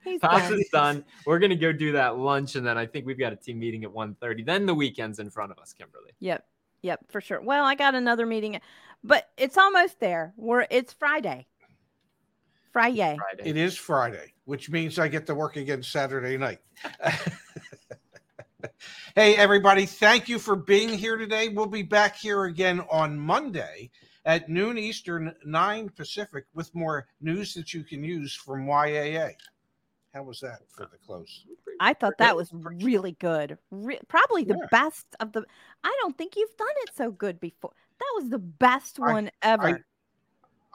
He's 0.02 0.20
Pops 0.20 0.48
done. 0.48 0.58
is 0.58 0.68
done. 0.72 1.04
We're 1.24 1.38
gonna 1.38 1.54
go 1.54 1.70
do 1.70 1.92
that 1.92 2.18
lunch, 2.18 2.56
and 2.56 2.66
then 2.66 2.76
I 2.76 2.86
think 2.86 3.06
we've 3.06 3.20
got 3.20 3.32
a 3.32 3.36
team 3.36 3.60
meeting 3.60 3.84
at 3.84 3.90
1.30. 3.90 4.44
Then 4.44 4.66
the 4.66 4.74
weekend's 4.74 5.20
in 5.20 5.30
front 5.30 5.52
of 5.52 5.60
us, 5.60 5.72
Kimberly. 5.72 6.10
Yep. 6.18 6.44
Yep, 6.82 7.12
for 7.12 7.20
sure. 7.20 7.40
Well, 7.40 7.64
I 7.64 7.76
got 7.76 7.94
another 7.94 8.26
meeting, 8.26 8.60
but 9.04 9.28
it's 9.36 9.56
almost 9.56 10.00
there. 10.00 10.34
We're 10.36 10.66
it's 10.70 10.92
Friday. 10.92 11.46
Friday. 12.72 13.16
Friday. 13.16 13.48
It 13.48 13.56
is 13.56 13.76
Friday, 13.76 14.34
which 14.44 14.70
means 14.70 14.98
I 14.98 15.06
get 15.06 15.24
to 15.26 15.36
work 15.36 15.54
again 15.54 15.84
Saturday 15.84 16.36
night. 16.36 16.58
hey, 19.14 19.36
everybody, 19.36 19.86
thank 19.86 20.28
you 20.28 20.38
for 20.38 20.56
being 20.56 20.90
here 20.90 21.16
today. 21.16 21.48
We'll 21.48 21.66
be 21.66 21.82
back 21.82 22.16
here 22.16 22.44
again 22.44 22.80
on 22.90 23.18
Monday 23.18 23.90
at 24.24 24.48
noon 24.48 24.78
Eastern, 24.78 25.34
9 25.44 25.88
Pacific, 25.90 26.44
with 26.54 26.74
more 26.74 27.06
news 27.20 27.54
that 27.54 27.74
you 27.74 27.84
can 27.84 28.02
use 28.02 28.34
from 28.34 28.66
YAA. 28.66 29.32
How 30.14 30.22
was 30.22 30.40
that 30.40 30.60
for 30.68 30.86
the 30.86 30.98
close? 31.04 31.44
I 31.80 31.92
thought 31.92 32.14
that 32.18 32.36
was 32.36 32.50
really 32.52 33.12
good. 33.18 33.58
Re- 33.70 34.00
probably 34.08 34.44
the 34.44 34.58
Yeah. 34.60 34.66
best 34.70 35.06
of 35.18 35.32
the. 35.32 35.44
I 35.82 35.96
don't 36.00 36.16
think 36.16 36.36
you've 36.36 36.56
done 36.56 36.68
it 36.82 36.94
so 36.94 37.10
good 37.10 37.40
before. 37.40 37.72
That 37.98 38.12
was 38.14 38.30
the 38.30 38.38
best 38.38 39.00
I- 39.00 39.12
one 39.12 39.30
ever. 39.42 39.84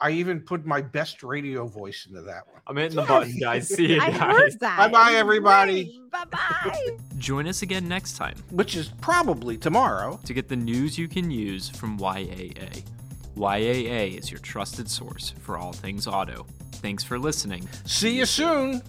I 0.02 0.10
even 0.12 0.40
put 0.40 0.64
my 0.64 0.80
best 0.80 1.22
radio 1.22 1.66
voice 1.66 2.06
into 2.08 2.22
that 2.22 2.46
one. 2.50 2.62
I'm 2.66 2.76
hitting 2.76 2.96
the 2.96 3.02
button, 3.02 3.36
guys. 3.38 3.68
See 3.68 3.94
you 3.94 4.00
I 4.00 4.10
guys. 4.10 4.18
heard 4.20 4.60
that. 4.60 4.76
Bye-bye, 4.78 5.12
everybody. 5.12 6.00
Bye 6.10 6.24
bye. 6.30 6.96
Join 7.18 7.46
us 7.46 7.62
again 7.62 7.86
next 7.86 8.16
time 8.16 8.34
Which 8.50 8.76
is 8.76 8.88
probably 9.00 9.56
tomorrow. 9.58 10.18
to 10.24 10.32
get 10.34 10.48
the 10.48 10.56
news 10.56 10.96
you 10.98 11.06
can 11.08 11.30
use 11.30 11.68
from 11.68 11.98
YAA. 11.98 12.82
YAA 13.36 14.18
is 14.18 14.30
your 14.30 14.40
trusted 14.40 14.88
source 14.88 15.34
for 15.40 15.56
all 15.58 15.72
things 15.72 16.06
auto. 16.06 16.46
Thanks 16.76 17.04
for 17.04 17.18
listening. 17.18 17.68
See 17.84 18.16
you 18.16 18.24
soon. 18.26 18.82